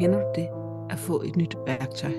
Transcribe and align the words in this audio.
Kender 0.00 0.20
du 0.22 0.32
det 0.34 0.48
at 0.90 0.98
få 0.98 1.22
et 1.22 1.36
nyt 1.36 1.56
værktøj? 1.66 2.10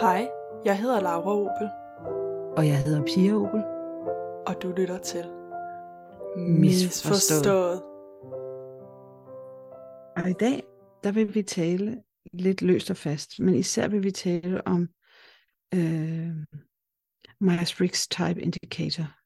Hej, 0.00 0.30
jeg 0.64 0.78
hedder 0.78 1.00
Laura 1.00 1.30
Opel, 1.30 1.68
Og 2.56 2.66
jeg 2.66 2.82
hedder 2.84 3.02
Pia 3.02 3.34
Opel. 3.34 3.62
og 4.46 4.62
du 4.62 4.72
lytter 4.76 4.98
til 4.98 5.24
Misforstået. 6.36 7.82
Og 10.16 10.30
i 10.30 10.32
dag, 10.32 10.62
der 11.04 11.12
vil 11.12 11.34
vi 11.34 11.42
tale 11.42 12.02
lidt 12.32 12.62
løst 12.62 12.90
og 12.90 12.96
fast, 12.96 13.40
men 13.40 13.54
især 13.54 13.88
vil 13.88 14.02
vi 14.02 14.10
tale 14.10 14.66
om 14.66 14.88
øh, 15.74 16.30
Myers-Briggs 17.44 18.06
Type 18.10 18.40
Indicator. 18.40 19.21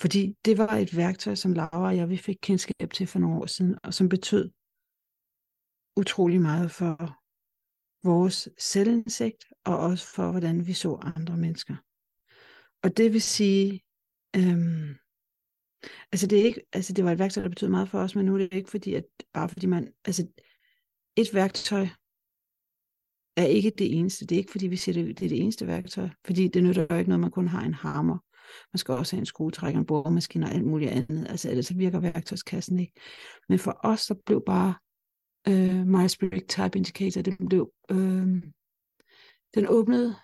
Fordi 0.00 0.36
det 0.44 0.58
var 0.58 0.72
et 0.72 0.96
værktøj, 0.96 1.34
som 1.34 1.52
Laura 1.52 1.86
og 1.86 1.96
jeg 1.96 2.08
vi 2.08 2.16
fik 2.16 2.38
kendskab 2.42 2.90
til 2.94 3.06
for 3.06 3.18
nogle 3.18 3.40
år 3.40 3.46
siden, 3.46 3.78
og 3.82 3.94
som 3.94 4.08
betød 4.08 4.50
utrolig 5.96 6.40
meget 6.40 6.70
for 6.70 7.18
vores 8.04 8.48
selvindsigt, 8.58 9.44
og 9.64 9.78
også 9.78 10.06
for, 10.06 10.30
hvordan 10.30 10.66
vi 10.66 10.72
så 10.72 10.94
andre 11.16 11.36
mennesker. 11.36 11.74
Og 12.82 12.96
det 12.96 13.12
vil 13.12 13.22
sige, 13.22 13.82
øhm, 14.36 14.94
altså 16.12 16.26
det 16.26 16.40
er 16.40 16.44
ikke, 16.44 16.62
altså 16.72 16.92
det 16.92 17.04
var 17.04 17.12
et 17.12 17.18
værktøj, 17.18 17.42
der 17.42 17.48
betød 17.48 17.68
meget 17.68 17.88
for 17.88 17.98
os, 18.00 18.14
men 18.14 18.26
nu 18.26 18.34
er 18.34 18.38
det 18.38 18.54
ikke 18.54 18.70
fordi, 18.70 18.94
at 18.94 19.04
bare 19.32 19.48
fordi 19.48 19.66
man, 19.66 19.92
altså 20.04 20.26
et 21.16 21.34
værktøj 21.34 21.86
er 23.36 23.44
ikke 23.44 23.72
det 23.78 23.98
eneste. 23.98 24.26
Det 24.26 24.34
er 24.34 24.38
ikke 24.38 24.52
fordi, 24.52 24.66
vi 24.66 24.76
siger, 24.76 25.02
det, 25.02 25.18
det 25.18 25.24
er 25.24 25.28
det 25.28 25.42
eneste 25.42 25.66
værktøj, 25.66 26.08
fordi 26.26 26.48
det 26.48 26.64
nytter 26.64 26.86
jo 26.90 26.96
ikke 26.96 27.08
noget, 27.08 27.20
man 27.20 27.30
kun 27.30 27.48
har 27.48 27.62
en 27.62 27.74
hammer. 27.74 28.18
Man 28.72 28.78
skal 28.78 28.94
også 28.94 29.16
have 29.16 29.20
en 29.20 29.26
skruetrækker, 29.26 29.80
en 29.80 29.86
boremaskine 29.86 30.46
og 30.46 30.52
alt 30.52 30.64
muligt 30.64 30.90
andet. 30.90 31.26
Altså 31.28 31.50
ellers 31.50 31.66
så 31.66 31.74
virker 31.74 32.00
værktøjskassen 32.00 32.78
ikke. 32.78 32.92
Men 33.48 33.58
for 33.58 33.80
os, 33.84 34.06
der 34.06 34.14
blev 34.26 34.42
bare 34.46 34.74
øh, 35.48 35.82
Myers-Briggs 35.82 36.46
Type 36.48 36.78
Indicator, 36.78 37.22
det 37.22 37.36
blev, 37.48 37.72
øh, 37.90 38.42
den 39.54 39.66
åbnede 39.68 40.16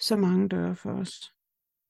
så 0.00 0.16
mange 0.16 0.48
døre 0.48 0.76
for 0.76 0.92
os. 0.92 1.32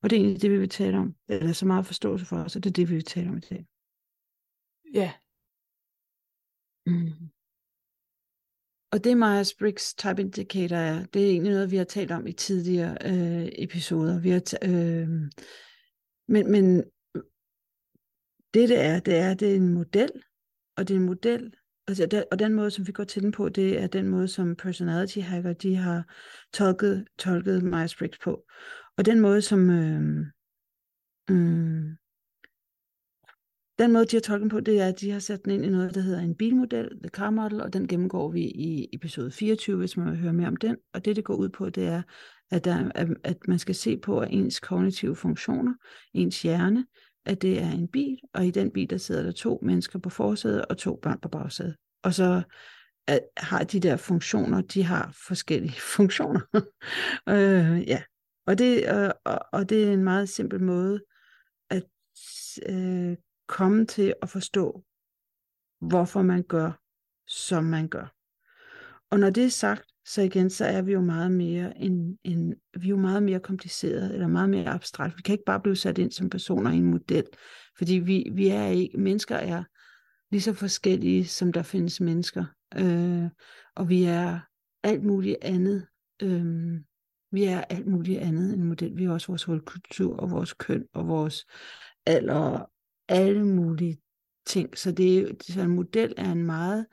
Og 0.02 0.10
det 0.10 0.16
er 0.16 0.20
egentlig 0.20 0.42
det, 0.42 0.50
vi 0.50 0.58
vil 0.58 0.68
tale 0.68 0.98
om. 0.98 1.14
Eller 1.28 1.52
så 1.52 1.66
meget 1.66 1.86
forståelse 1.86 2.26
for 2.26 2.36
os, 2.36 2.56
og 2.56 2.64
det 2.64 2.70
er 2.70 2.74
det, 2.74 2.90
vi 2.90 2.94
vil 2.94 3.04
tale 3.04 3.28
om 3.28 3.36
i 3.36 3.40
dag. 3.40 3.66
Ja, 4.94 5.12
Mm. 6.86 7.30
Og 8.96 9.04
det 9.04 9.16
Myers-Briggs 9.16 9.94
Type 9.98 10.20
Indicator 10.20 10.76
er, 10.76 11.04
det 11.04 11.22
er 11.22 11.30
egentlig 11.30 11.52
noget, 11.52 11.70
vi 11.70 11.76
har 11.76 11.84
talt 11.84 12.10
om 12.10 12.26
i 12.26 12.32
tidligere 12.32 12.96
øh, 13.04 13.48
episoder. 13.52 14.20
Vi 14.20 14.30
har 14.30 14.42
t- 14.48 14.68
øh, 14.68 15.08
men, 16.28 16.50
men 16.52 16.76
det 18.54 18.68
det 18.68 18.80
er, 18.80 19.00
det 19.00 19.16
er, 19.16 19.34
det 19.34 19.52
er 19.52 19.56
en 19.56 19.74
model, 19.74 20.10
og 20.76 20.88
det 20.88 20.94
er 20.94 20.98
en 20.98 21.06
model, 21.06 21.54
altså 21.86 22.06
der, 22.06 22.24
og 22.30 22.38
den 22.38 22.54
måde, 22.54 22.70
som 22.70 22.86
vi 22.86 22.92
går 22.92 23.04
til 23.04 23.22
den 23.22 23.32
på, 23.32 23.48
det 23.48 23.82
er 23.82 23.86
den 23.86 24.08
måde, 24.08 24.28
som 24.28 24.56
personality 24.56 25.18
hacker, 25.18 25.52
de 25.52 25.76
har 25.76 26.14
tolket, 26.52 27.06
tolket 27.18 27.62
Myers-Briggs 27.62 28.18
på. 28.24 28.44
Og 28.96 29.04
den 29.06 29.20
måde, 29.20 29.42
som 29.42 29.70
øh, 29.70 30.26
øh, 31.30 31.96
den 33.78 33.92
måde, 33.92 34.06
de 34.06 34.16
har 34.16 34.20
tolket 34.20 34.50
på, 34.50 34.60
det 34.60 34.80
er, 34.80 34.88
at 34.88 35.00
de 35.00 35.10
har 35.10 35.18
sat 35.18 35.44
den 35.44 35.52
ind 35.52 35.64
i 35.64 35.68
noget, 35.68 35.94
der 35.94 36.00
hedder 36.00 36.20
en 36.20 36.34
bilmodel, 36.34 36.90
the 37.02 37.08
car 37.08 37.30
model, 37.30 37.60
og 37.60 37.72
den 37.72 37.88
gennemgår 37.88 38.30
vi 38.30 38.40
i 38.40 38.88
episode 38.92 39.30
24, 39.30 39.76
hvis 39.76 39.96
man 39.96 40.10
vil 40.10 40.18
høre 40.18 40.32
mere 40.32 40.48
om 40.48 40.56
den. 40.56 40.76
Og 40.94 41.04
det, 41.04 41.16
det 41.16 41.24
går 41.24 41.34
ud 41.34 41.48
på, 41.48 41.70
det 41.70 41.86
er, 41.86 42.02
at, 42.50 42.64
der, 42.64 42.90
at, 42.94 43.08
at 43.24 43.36
man 43.48 43.58
skal 43.58 43.74
se 43.74 43.96
på, 43.98 44.18
at 44.20 44.28
ens 44.30 44.60
kognitive 44.60 45.16
funktioner, 45.16 45.74
ens 46.14 46.42
hjerne, 46.42 46.86
at 47.26 47.42
det 47.42 47.62
er 47.62 47.70
en 47.70 47.88
bil, 47.88 48.18
og 48.34 48.46
i 48.46 48.50
den 48.50 48.70
bil, 48.70 48.90
der 48.90 48.96
sidder 48.96 49.22
der 49.22 49.32
to 49.32 49.58
mennesker 49.62 49.98
på 49.98 50.10
forsædet 50.10 50.64
og 50.64 50.78
to 50.78 50.98
børn 51.02 51.18
på 51.20 51.28
bagsædet. 51.28 51.76
Og 52.02 52.14
så 52.14 52.42
at, 53.06 53.20
har 53.36 53.64
de 53.64 53.80
der 53.80 53.96
funktioner, 53.96 54.60
de 54.60 54.82
har 54.82 55.14
forskellige 55.26 55.80
funktioner. 55.96 56.40
øh, 57.28 57.88
ja, 57.88 58.02
og 58.46 58.58
det, 58.58 58.84
øh, 58.94 59.10
og, 59.24 59.38
og 59.52 59.68
det 59.68 59.88
er 59.88 59.92
en 59.92 60.04
meget 60.04 60.28
simpel 60.28 60.62
måde 60.62 61.00
at 61.70 61.84
øh, 62.68 63.16
komme 63.46 63.86
til 63.86 64.14
at 64.22 64.28
forstå, 64.28 64.84
hvorfor 65.80 66.22
man 66.22 66.42
gør, 66.42 66.80
som 67.26 67.64
man 67.64 67.88
gør. 67.88 68.12
Og 69.10 69.20
når 69.20 69.30
det 69.30 69.44
er 69.44 69.48
sagt, 69.48 69.84
så 70.06 70.22
igen, 70.22 70.50
så 70.50 70.64
er 70.64 70.82
vi 70.82 70.92
jo 70.92 71.00
meget 71.00 71.32
mere 71.32 71.78
en, 71.78 72.18
en, 72.24 72.54
vi 72.78 72.86
er 72.86 72.90
jo 72.90 72.96
meget 72.96 73.22
mere 73.22 73.40
kompliceret, 73.40 74.14
eller 74.14 74.26
meget 74.26 74.50
mere 74.50 74.68
abstrakt. 74.68 75.16
Vi 75.16 75.22
kan 75.22 75.32
ikke 75.32 75.44
bare 75.44 75.60
blive 75.60 75.76
sat 75.76 75.98
ind 75.98 76.12
som 76.12 76.30
personer 76.30 76.70
i 76.70 76.76
en 76.76 76.90
model, 76.90 77.24
fordi 77.78 77.94
vi, 77.94 78.30
vi 78.32 78.48
er 78.48 78.66
ikke, 78.66 78.98
mennesker 78.98 79.36
er 79.36 79.64
lige 80.30 80.42
så 80.42 80.52
forskellige, 80.52 81.26
som 81.26 81.52
der 81.52 81.62
findes 81.62 82.00
mennesker. 82.00 82.44
Øh, 82.76 83.24
og 83.74 83.88
vi 83.88 84.04
er 84.04 84.40
alt 84.82 85.04
muligt 85.04 85.36
andet. 85.42 85.86
Øh, 86.22 86.74
vi 87.30 87.44
er 87.44 87.60
alt 87.60 87.86
muligt 87.86 88.20
andet 88.20 88.52
end 88.52 88.62
en 88.62 88.68
model. 88.68 88.96
Vi 88.96 89.04
er 89.04 89.10
også 89.10 89.26
vores 89.26 89.62
kultur 89.66 90.16
og 90.16 90.30
vores 90.30 90.52
køn 90.52 90.86
og 90.92 91.08
vores 91.08 91.46
alder 92.06 92.70
alle 93.08 93.46
mulige 93.46 93.98
ting. 94.46 94.78
Så, 94.78 94.92
det, 94.92 95.18
er- 95.18 95.32
så 95.40 95.60
en 95.60 95.70
model 95.70 96.14
er 96.16 96.32
en 96.32 96.46
meget 96.46 96.86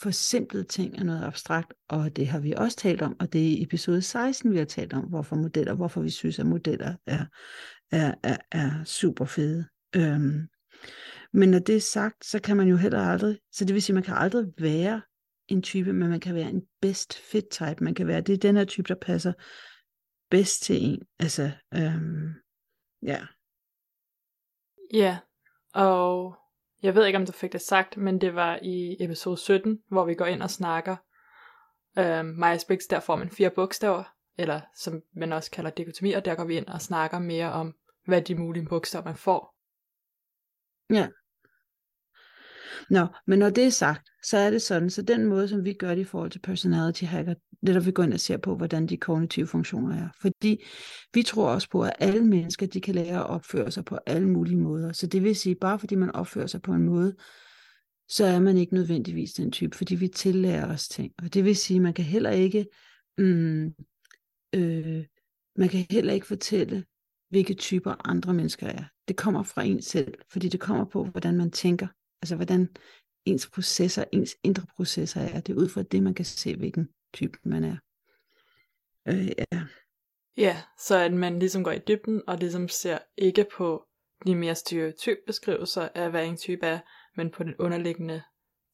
forsimplet 0.00 0.68
ting 0.68 0.98
af 0.98 1.06
noget 1.06 1.24
abstrakt, 1.24 1.74
og 1.88 2.16
det 2.16 2.26
har 2.26 2.40
vi 2.40 2.52
også 2.56 2.76
talt 2.76 3.02
om, 3.02 3.16
og 3.20 3.32
det 3.32 3.40
er 3.40 3.48
i 3.48 3.62
episode 3.62 4.02
16, 4.02 4.52
vi 4.52 4.58
har 4.58 4.64
talt 4.64 4.92
om, 4.92 5.04
hvorfor 5.04 5.36
modeller, 5.36 5.74
hvorfor 5.74 6.00
vi 6.02 6.10
synes, 6.10 6.38
at 6.38 6.46
modeller 6.46 6.94
er, 7.06 7.26
er, 7.90 8.14
er, 8.22 8.36
er 8.52 8.84
super 8.84 9.24
fede. 9.24 9.68
Øhm, 9.96 10.48
men 11.32 11.48
når 11.50 11.58
det 11.58 11.76
er 11.76 11.80
sagt, 11.80 12.26
så 12.26 12.40
kan 12.40 12.56
man 12.56 12.68
jo 12.68 12.76
heller 12.76 13.00
aldrig, 13.00 13.38
så 13.52 13.64
det 13.64 13.74
vil 13.74 13.82
sige, 13.82 13.92
at 13.92 13.94
man 13.94 14.02
kan 14.02 14.14
aldrig 14.14 14.46
være 14.58 15.02
en 15.48 15.62
type, 15.62 15.92
men 15.92 16.08
man 16.10 16.20
kan 16.20 16.34
være 16.34 16.50
en 16.50 16.62
best 16.80 17.14
fit 17.18 17.44
type. 17.50 17.76
Man 17.84 17.94
kan 17.94 18.06
være, 18.06 18.20
det 18.20 18.32
er 18.32 18.38
den 18.38 18.56
her 18.56 18.64
type, 18.64 18.88
der 18.88 18.94
passer 18.94 19.32
bedst 20.30 20.62
til 20.62 20.76
en. 20.84 21.02
Altså, 21.18 21.50
øhm, 21.74 22.32
ja. 23.02 23.26
ja. 24.92 25.18
Og 25.74 26.36
jeg 26.82 26.94
ved 26.94 27.06
ikke, 27.06 27.18
om 27.18 27.26
du 27.26 27.32
fik 27.32 27.52
det 27.52 27.60
sagt, 27.60 27.96
men 27.96 28.20
det 28.20 28.34
var 28.34 28.58
i 28.62 28.96
episode 29.00 29.36
17, 29.36 29.82
hvor 29.88 30.04
vi 30.04 30.14
går 30.14 30.26
ind 30.26 30.42
og 30.42 30.50
snakker. 30.50 30.96
Øhm, 31.98 32.44
Myers-Briggs, 32.44 32.86
der 32.90 33.00
får 33.00 33.16
man 33.16 33.30
fire 33.30 33.50
bogstaver, 33.50 34.04
eller 34.38 34.60
som 34.76 35.02
man 35.14 35.32
også 35.32 35.50
kalder 35.50 35.70
dikotomi, 35.70 36.12
og 36.12 36.24
der 36.24 36.34
går 36.34 36.44
vi 36.44 36.56
ind 36.56 36.66
og 36.66 36.80
snakker 36.80 37.18
mere 37.18 37.52
om, 37.52 37.74
hvad 38.06 38.22
de 38.22 38.34
mulige 38.34 38.66
bogstaver, 38.68 39.04
man 39.04 39.16
får. 39.16 39.54
Ja. 40.90 41.08
Nå, 42.90 43.06
men 43.26 43.38
når 43.38 43.50
det 43.50 43.66
er 43.66 43.70
sagt, 43.70 44.08
så 44.24 44.36
er 44.36 44.50
det 44.50 44.62
sådan, 44.62 44.90
så 44.90 45.02
den 45.02 45.24
måde, 45.24 45.48
som 45.48 45.64
vi 45.64 45.72
gør 45.72 45.94
det 45.94 46.00
i 46.00 46.04
forhold 46.04 46.30
til 46.30 46.38
personality 46.38 47.04
hacker, 47.04 47.34
det 47.66 47.74
der 47.74 47.80
vi 47.80 47.90
går 47.90 48.02
ind 48.02 48.12
og 48.12 48.20
ser 48.20 48.36
på, 48.36 48.56
hvordan 48.56 48.86
de 48.86 48.96
kognitive 48.96 49.46
funktioner 49.46 49.96
er. 49.96 50.08
Fordi 50.20 50.64
vi 51.14 51.22
tror 51.22 51.48
også 51.48 51.68
på, 51.70 51.82
at 51.82 51.92
alle 51.98 52.24
mennesker, 52.24 52.66
de 52.66 52.80
kan 52.80 52.94
lære 52.94 53.18
at 53.18 53.26
opføre 53.26 53.70
sig 53.70 53.84
på 53.84 53.98
alle 54.06 54.28
mulige 54.28 54.56
måder. 54.56 54.92
Så 54.92 55.06
det 55.06 55.22
vil 55.22 55.36
sige, 55.36 55.54
bare 55.54 55.78
fordi 55.78 55.94
man 55.94 56.10
opfører 56.10 56.46
sig 56.46 56.62
på 56.62 56.72
en 56.72 56.82
måde, 56.82 57.16
så 58.08 58.24
er 58.24 58.40
man 58.40 58.56
ikke 58.56 58.74
nødvendigvis 58.74 59.32
den 59.32 59.52
type, 59.52 59.76
fordi 59.76 59.94
vi 59.94 60.08
tillærer 60.08 60.72
os 60.72 60.88
ting. 60.88 61.12
Og 61.18 61.34
det 61.34 61.44
vil 61.44 61.56
sige, 61.56 61.80
man 61.80 61.94
kan 61.94 62.04
heller 62.04 62.30
ikke, 62.30 62.66
mm, 63.18 63.64
øh, 64.54 65.04
man 65.56 65.68
kan 65.68 65.86
heller 65.90 66.12
ikke 66.12 66.26
fortælle, 66.26 66.84
hvilke 67.30 67.54
typer 67.54 68.08
andre 68.08 68.34
mennesker 68.34 68.66
er. 68.66 68.84
Det 69.08 69.16
kommer 69.16 69.42
fra 69.42 69.62
en 69.62 69.82
selv, 69.82 70.14
fordi 70.32 70.48
det 70.48 70.60
kommer 70.60 70.84
på, 70.84 71.04
hvordan 71.04 71.36
man 71.36 71.50
tænker. 71.50 71.86
Altså 72.22 72.36
hvordan 72.36 72.68
ens 73.24 73.50
processer, 73.50 74.04
ens 74.12 74.36
indre 74.42 74.66
processer 74.76 75.20
er. 75.20 75.40
Det 75.40 75.52
er 75.52 75.56
ud 75.56 75.68
fra 75.68 75.82
det, 75.82 76.02
man 76.02 76.14
kan 76.14 76.24
se, 76.24 76.56
hvilken 76.56 76.88
type 77.14 77.38
man 77.44 77.64
er. 77.64 77.76
Øh, 79.08 79.26
ja. 79.26 79.62
Ja, 80.36 80.62
så 80.78 80.98
at 80.98 81.12
man 81.12 81.38
ligesom 81.38 81.64
går 81.64 81.72
i 81.72 81.78
dybden, 81.88 82.22
og 82.26 82.38
ligesom 82.38 82.68
ser 82.68 82.98
ikke 83.16 83.46
på 83.56 83.86
de 84.26 84.34
mere 84.34 84.54
stereotypbeskrivelser 84.54 85.88
af, 85.94 86.10
hvad 86.10 86.26
en 86.26 86.36
type 86.36 86.66
er, 86.66 86.78
men 87.16 87.30
på 87.30 87.42
den 87.42 87.54
underliggende 87.58 88.22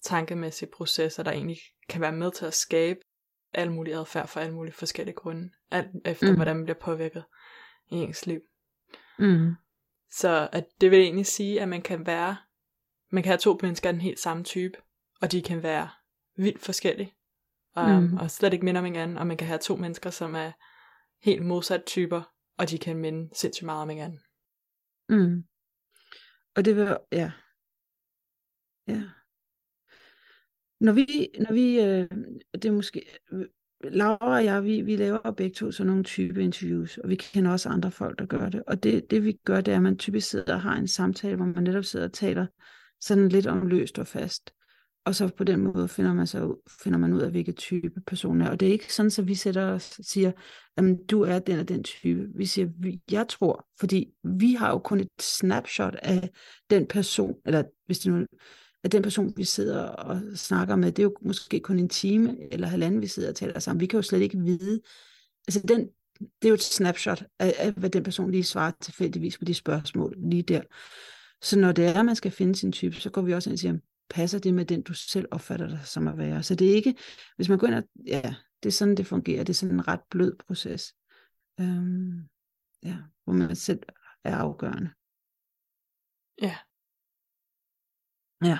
tankemæssige 0.03 0.71
processer, 0.77 1.23
der 1.23 1.31
egentlig 1.31 1.59
kan 1.89 2.01
være 2.01 2.13
med 2.13 2.31
til 2.31 2.47
at 2.47 2.55
skabe 2.55 3.01
alle 3.55 3.73
mulige 3.73 3.97
adfærd 3.97 4.29
for 4.29 4.41
alle 4.41 4.55
mulige 4.55 4.75
forskellige 4.75 5.15
grunde, 5.15 5.51
alt 5.71 5.89
efter 6.05 6.31
mm. 6.31 6.37
hvordan 6.37 6.57
man 6.57 6.65
bliver 6.65 6.79
påvirket 6.79 7.25
i 7.91 7.95
ens 7.95 8.27
liv. 8.27 8.41
Mm. 9.19 9.55
Så 10.11 10.49
at 10.53 10.67
det 10.81 10.91
vil 10.91 11.01
egentlig 11.01 11.27
sige, 11.27 11.61
at 11.61 11.69
man 11.69 11.83
kan 11.83 12.07
være, 12.07 12.37
man 13.11 13.23
kan 13.23 13.31
have 13.31 13.39
to 13.39 13.59
mennesker 13.63 13.89
af 13.89 13.93
den 13.93 14.01
helt 14.01 14.19
samme 14.19 14.45
type, 14.45 14.79
og 15.23 15.33
de 15.33 15.43
kan 15.43 15.63
være 15.63 15.89
vildt 16.37 16.61
forskellige, 16.61 17.15
um, 17.77 18.03
Mm. 18.03 18.17
og 18.17 18.31
slet 18.31 18.53
ikke 18.53 18.65
minde 18.65 18.79
om 18.79 18.85
hinanden, 18.85 19.19
og 19.19 19.27
man 19.27 19.37
kan 19.37 19.47
have 19.47 19.59
to 19.59 19.77
mennesker, 19.77 20.11
som 20.11 20.35
er 20.35 20.53
helt 21.23 21.43
modsat 21.47 21.83
typer, 21.87 22.23
og 22.59 22.71
de 22.71 22.79
kan 22.79 22.97
minde 22.97 23.31
sindssygt 23.35 23.67
meget 23.67 23.83
om 23.83 23.89
hinanden. 23.89 24.21
Mm. 25.09 25.45
Og 26.57 26.65
det 26.65 26.77
vil, 26.77 26.97
ja. 27.13 27.33
Ja. 28.89 29.03
Når 30.81 30.93
vi, 30.93 31.29
når 31.41 31.53
vi 31.53 31.81
øh, 31.81 32.09
det 32.53 32.65
er 32.65 32.73
måske, 32.73 33.19
Laura 33.85 34.37
og 34.37 34.45
jeg, 34.45 34.65
vi, 34.65 34.81
vi 34.81 34.97
laver 34.97 35.31
begge 35.31 35.55
to 35.55 35.71
sådan 35.71 35.87
nogle 35.89 36.05
type 36.05 36.43
interviews, 36.43 36.99
og 36.99 37.09
vi 37.09 37.17
kender 37.17 37.51
også 37.51 37.69
andre 37.69 37.91
folk, 37.91 38.19
der 38.19 38.27
gør 38.27 38.49
det. 38.49 38.63
Og 38.67 38.83
det, 38.83 39.11
det 39.11 39.25
vi 39.25 39.33
gør, 39.33 39.61
det 39.61 39.73
er, 39.73 39.77
at 39.77 39.83
man 39.83 39.99
typisk 39.99 40.31
sidder 40.31 40.55
og 40.55 40.61
har 40.61 40.77
en 40.77 40.89
samtale, 40.89 41.37
hvor 41.37 41.45
man 41.45 41.65
netop 41.65 41.85
sidder 41.85 42.07
og 42.07 42.13
taler 42.13 42.47
sådan 43.01 43.29
lidt 43.29 43.47
om 43.47 43.67
løst 43.67 43.99
og 43.99 44.07
fast. 44.07 44.53
Og 45.05 45.15
så 45.15 45.29
på 45.29 45.45
den 45.45 45.61
måde 45.61 45.89
finder 45.89 46.15
man, 46.15 46.27
så, 46.27 46.71
finder 46.83 46.99
man 46.99 47.13
ud 47.13 47.21
af, 47.21 47.31
hvilke 47.31 47.53
type 47.53 48.01
person 48.07 48.41
er. 48.41 48.51
Og 48.51 48.61
det 48.61 48.69
er 48.69 48.73
ikke 48.73 48.95
sådan, 48.95 49.13
at 49.19 49.29
vi 49.29 49.35
sætter 49.35 49.65
os 49.65 49.99
og 49.99 50.05
siger, 50.05 50.33
at 50.77 50.85
du 51.11 51.23
er 51.23 51.39
den 51.39 51.59
og 51.59 51.69
den 51.69 51.83
type. 51.83 52.27
Vi 52.35 52.47
siger, 52.47 52.69
jeg 53.11 53.29
tror, 53.29 53.67
fordi 53.81 54.09
vi 54.25 54.55
har 54.55 54.71
jo 54.71 54.79
kun 54.79 55.01
et 55.01 55.09
snapshot 55.21 55.95
af 56.03 56.31
den 56.71 56.87
person, 56.87 57.35
eller 57.47 57.63
hvis 57.87 57.99
det 57.99 58.13
nu 58.13 58.27
at 58.85 58.93
den 58.93 59.03
person, 59.03 59.33
vi 59.37 59.45
sidder 59.45 59.83
og 59.83 60.21
snakker 60.35 60.77
med, 60.77 60.93
det 60.93 61.03
er 61.03 61.07
jo 61.07 61.17
måske 61.23 61.61
kun 61.61 61.79
en 61.79 61.89
time 61.89 62.37
eller 62.53 62.67
halvanden, 62.67 63.03
vi 63.03 63.07
sidder 63.07 63.29
og 63.29 63.35
taler 63.35 63.59
sammen. 63.59 63.81
Vi 63.81 63.87
kan 63.87 63.99
jo 63.99 64.03
slet 64.03 64.23
ikke 64.23 64.39
vide. 64.39 64.81
Altså 65.49 65.61
den, 65.61 65.89
det 66.19 66.45
er 66.45 66.49
jo 66.49 66.55
et 66.55 66.63
snapshot 66.63 67.25
af, 67.39 67.55
af, 67.59 67.73
hvad 67.73 67.91
den 67.91 68.03
person 68.03 68.31
lige 68.31 68.45
svarer 68.45 68.73
tilfældigvis 68.81 69.39
på 69.39 69.45
de 69.45 69.55
spørgsmål 69.55 70.17
lige 70.19 70.43
der. 70.43 70.61
Så 71.43 71.59
når 71.59 71.73
det 71.73 71.87
er, 71.87 72.01
at 72.01 72.07
man 72.07 72.17
skal 72.17 72.31
finde 72.31 72.55
sin 72.55 72.73
type, 72.73 72.95
så 72.95 73.11
går 73.11 73.23
vi 73.23 73.35
også 73.35 73.51
ind 73.51 73.55
og 73.55 73.59
siger, 73.59 73.79
passer 74.11 74.39
det 74.39 74.55
med 74.55 74.65
den, 74.65 74.83
du 74.83 74.95
selv 74.95 75.27
opfatter 75.31 75.69
dig 75.69 75.81
som 75.85 76.09
at 76.09 76.19
være? 76.19 76.43
Så 76.43 76.55
det 76.55 76.71
er 76.71 76.75
ikke, 76.75 76.95
hvis 77.37 77.49
man 77.49 77.59
går 77.59 77.67
ind 77.67 77.75
og, 77.75 77.85
ja, 78.07 78.35
det 78.63 78.69
er 78.69 78.73
sådan, 78.73 78.95
det 78.95 79.07
fungerer. 79.07 79.45
Det 79.45 79.53
er 79.53 79.55
sådan 79.55 79.75
en 79.75 79.89
ret 79.89 80.01
blød 80.11 80.37
proces. 80.47 80.95
Øhm, 81.61 82.29
ja, 82.83 82.97
hvor 83.25 83.33
man 83.33 83.57
selv 83.57 83.83
er 84.25 84.37
afgørende. 84.37 84.91
Ja. 86.43 86.57
Ja, 88.45 88.59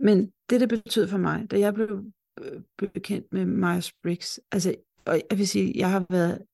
men 0.00 0.32
det, 0.50 0.60
det 0.60 0.68
betød 0.68 1.08
for 1.08 1.18
mig, 1.18 1.50
da 1.50 1.58
jeg 1.58 1.74
blev 1.74 2.04
øh, 2.40 2.62
bekendt 2.78 3.32
med 3.32 3.44
Myers-Briggs, 3.46 4.38
altså, 4.52 4.74
og 5.06 5.20
jeg 5.30 5.38
vil 5.38 5.48
sige, 5.48 5.72
jeg 5.76 5.90
har 5.90 6.06
været, 6.10 6.46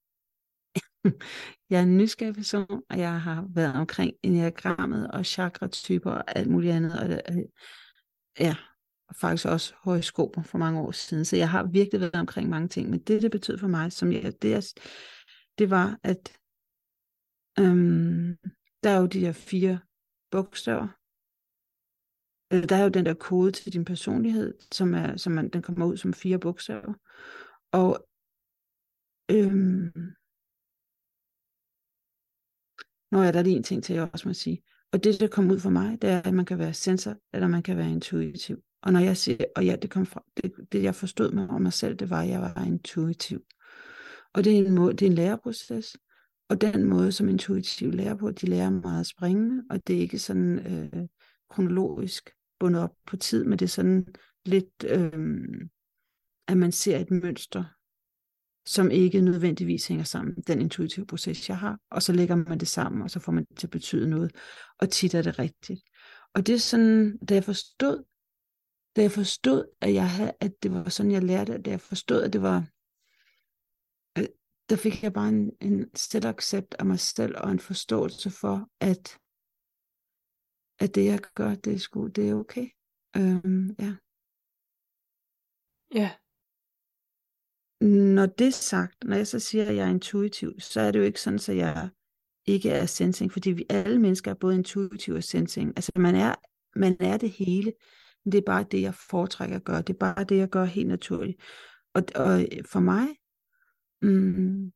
jeg 1.71 1.79
er 1.79 1.83
en 1.83 1.97
nysgerrig 1.97 2.35
person, 2.35 2.83
og 2.91 2.99
jeg 2.99 3.21
har 3.21 3.47
været 3.55 3.75
omkring 3.75 4.13
enagrammet 4.23 5.11
og 5.11 5.27
chakratyper 5.27 6.11
og 6.11 6.37
alt 6.39 6.51
muligt 6.51 6.73
andet, 6.73 7.01
og 7.01 7.35
ja, 8.39 8.57
og 9.09 9.17
faktisk 9.17 9.47
også 9.47 9.75
horoskoper 9.77 10.43
for 10.43 10.59
mange 10.59 10.81
år 10.81 10.91
siden, 10.91 11.25
så 11.25 11.37
jeg 11.37 11.51
har 11.51 11.67
virkelig 11.67 12.01
været 12.01 12.15
omkring 12.15 12.49
mange 12.49 12.69
ting, 12.69 12.91
men 12.91 13.01
det, 13.01 13.23
det 13.23 13.31
betød 13.31 13.59
for 13.59 13.69
mig, 13.69 13.93
som 13.93 14.13
jeg, 14.13 14.43
det, 14.43 14.55
er, 14.55 14.73
det 15.59 15.71
var, 15.71 15.99
at 16.03 16.39
øhm, 17.59 18.37
der 18.83 18.91
er 18.91 18.99
jo 19.01 19.07
de 19.07 19.21
her 19.21 19.33
fire 19.33 19.79
bogstaver, 20.31 20.89
Eller 22.51 22.67
der 22.67 22.77
er 22.77 22.83
jo 22.83 22.89
den 22.89 23.07
der 23.07 23.15
kode 23.15 23.53
til 23.53 23.73
din 23.73 23.85
personlighed, 23.85 24.55
som, 24.73 24.95
er, 24.95 25.17
som 25.17 25.33
man, 25.33 25.49
den 25.49 25.63
kommer 25.63 25.87
ud 25.87 25.97
som 25.97 26.13
fire 26.13 26.39
bogstaver. 26.39 26.95
Og 27.73 28.09
øhm, 29.31 29.93
Nå 33.15 33.23
ja, 33.23 33.33
der 33.33 33.39
er 33.39 33.43
lige 33.43 33.57
en 33.57 33.63
ting 33.63 33.85
til, 33.85 33.95
jeg 33.95 34.09
også 34.13 34.29
må 34.29 34.35
sige. 34.35 34.63
Og 34.93 35.05
det, 35.05 35.21
der 35.21 35.29
kom 35.29 35.51
ud 35.51 35.59
for 35.59 35.71
mig, 35.71 36.03
det 36.03 36.11
er, 36.11 36.23
at 36.23 36.35
man 36.35 36.45
kan 36.45 36.59
være 36.59 36.75
sensor, 36.75 37.15
eller 37.33 37.49
man 37.49 37.63
kan 37.63 37.77
være 37.77 37.91
intuitiv. 37.91 38.59
Og 38.83 38.93
når 38.93 39.01
jeg 39.01 39.17
siger, 39.17 39.45
og 39.57 39.65
ja, 39.65 39.77
det 39.77 39.91
kom 39.91 40.07
fra, 40.07 40.25
det, 40.37 40.53
det 40.73 40.83
jeg 40.83 40.95
forstod 40.95 41.31
med 41.31 41.49
om 41.49 41.63
mig 41.63 41.73
selv, 41.73 41.97
det 41.97 42.11
var, 42.11 42.23
at 42.23 42.29
jeg 42.29 42.41
var 42.41 42.65
intuitiv. 42.65 43.43
Og 44.33 44.45
det 44.45 44.53
er 44.59 44.67
en, 44.67 44.75
måde, 44.75 44.93
det 44.93 45.03
er 45.03 45.11
en 45.11 45.15
læreproces. 45.15 45.97
Og 46.49 46.61
den 46.61 46.85
måde, 46.85 47.13
som 47.13 47.29
intuitiv 47.29 47.91
lærer 47.91 48.15
på, 48.15 48.31
de 48.31 48.47
lærer 48.47 48.71
meget 48.71 49.07
springende, 49.07 49.65
og 49.71 49.87
det 49.87 49.97
er 49.97 50.01
ikke 50.01 50.19
sådan 50.19 50.59
øh, 50.59 51.09
kronologisk 51.51 52.31
bundet 52.61 52.83
op 52.83 52.95
på 53.07 53.17
tid, 53.17 53.45
men 53.45 53.59
det 53.59 53.65
er 53.65 53.69
sådan 53.69 54.07
lidt, 54.45 54.85
øh, 54.89 55.13
at 56.49 56.57
man 56.57 56.73
ser 56.73 56.99
et 56.99 57.11
mønster, 57.11 57.65
som 58.67 58.91
ikke 58.91 59.21
nødvendigvis 59.21 59.87
hænger 59.87 60.05
sammen, 60.05 60.35
den 60.47 60.61
intuitive 60.61 61.07
proces, 61.07 61.49
jeg 61.49 61.59
har, 61.59 61.79
og 61.91 62.03
så 62.03 62.13
lægger 62.13 62.35
man 62.37 62.59
det 62.59 62.69
sammen, 62.69 63.03
og 63.03 63.11
så 63.11 63.21
får 63.21 63.33
man 63.33 63.45
det 63.45 63.57
til 63.57 63.67
at 63.67 63.71
betyde 63.71 64.11
noget, 64.11 64.33
og 64.79 64.91
tit 64.91 65.15
er 65.15 65.23
det 65.23 65.39
rigtigt. 65.39 65.83
Og 66.35 66.47
det 66.47 66.55
er 66.55 66.59
sådan, 66.59 67.19
da 67.19 67.35
jeg 67.35 67.45
forstod, 67.45 68.05
da 68.97 69.03
jeg 69.03 69.13
forstod, 69.13 69.65
at, 69.81 69.95
jeg 69.95 70.11
havde, 70.11 70.33
at 70.41 70.53
det 70.63 70.73
var 70.73 70.89
sådan, 70.89 71.13
jeg 71.13 71.23
lærte, 71.23 71.59
da 71.59 71.71
jeg 71.71 71.81
forstod, 71.81 72.23
at 72.23 72.33
det 72.33 72.43
var, 72.43 72.69
at 74.17 74.29
der 74.69 74.77
fik 74.77 75.03
jeg 75.03 75.13
bare 75.13 75.29
en, 75.29 75.51
en 75.61 75.97
selvaccept 75.97 76.75
af 76.79 76.87
mig 76.87 77.01
selv, 77.01 77.35
og 77.39 77.51
en 77.51 77.59
forståelse 77.59 78.31
for, 78.31 78.69
at 78.81 79.19
at 80.79 80.95
det 80.95 81.05
jeg 81.05 81.21
gør, 81.35 81.55
det 81.55 81.73
er, 81.73 81.79
sgu, 81.79 82.07
det 82.07 82.29
er 82.29 82.35
okay. 82.35 82.69
Øhm, 83.17 83.77
ja. 83.79 83.95
Ja. 85.95 86.11
Når 87.89 88.27
det 88.27 88.47
er 88.47 88.51
sagt, 88.51 89.05
når 89.05 89.17
jeg 89.17 89.27
så 89.27 89.39
siger, 89.39 89.65
at 89.65 89.77
jeg 89.77 89.87
er 89.87 89.91
intuitiv, 89.91 90.61
så 90.61 90.81
er 90.81 90.91
det 90.91 90.99
jo 90.99 91.05
ikke 91.05 91.21
sådan, 91.21 91.39
at 91.49 91.57
jeg 91.57 91.89
ikke 92.47 92.71
er 92.71 92.87
sensing, 92.87 93.33
fordi 93.33 93.51
vi 93.51 93.67
alle 93.71 93.99
mennesker 93.99 94.31
er 94.31 94.35
både 94.35 94.55
intuitiv 94.55 95.15
og 95.15 95.23
sensing. 95.23 95.73
Altså 95.77 95.93
man 95.97 96.15
er, 96.15 96.35
man 96.77 96.97
er 97.01 97.17
det 97.17 97.31
hele, 97.31 97.73
men 98.25 98.33
det 98.33 98.39
er 98.39 98.43
bare 98.47 98.65
det, 98.71 98.83
jeg 98.83 98.95
foretrækker 98.95 99.57
at 99.57 99.65
gøre. 99.65 99.83
Det 99.83 99.91
er 99.91 99.99
bare 99.99 100.25
det, 100.25 100.37
jeg 100.37 100.49
gør 100.49 100.65
helt 100.65 100.89
naturligt. 100.89 101.41
Og, 101.95 102.03
og 102.15 102.45
for 102.71 102.81
mig, 102.81 103.07
mm, 104.03 104.73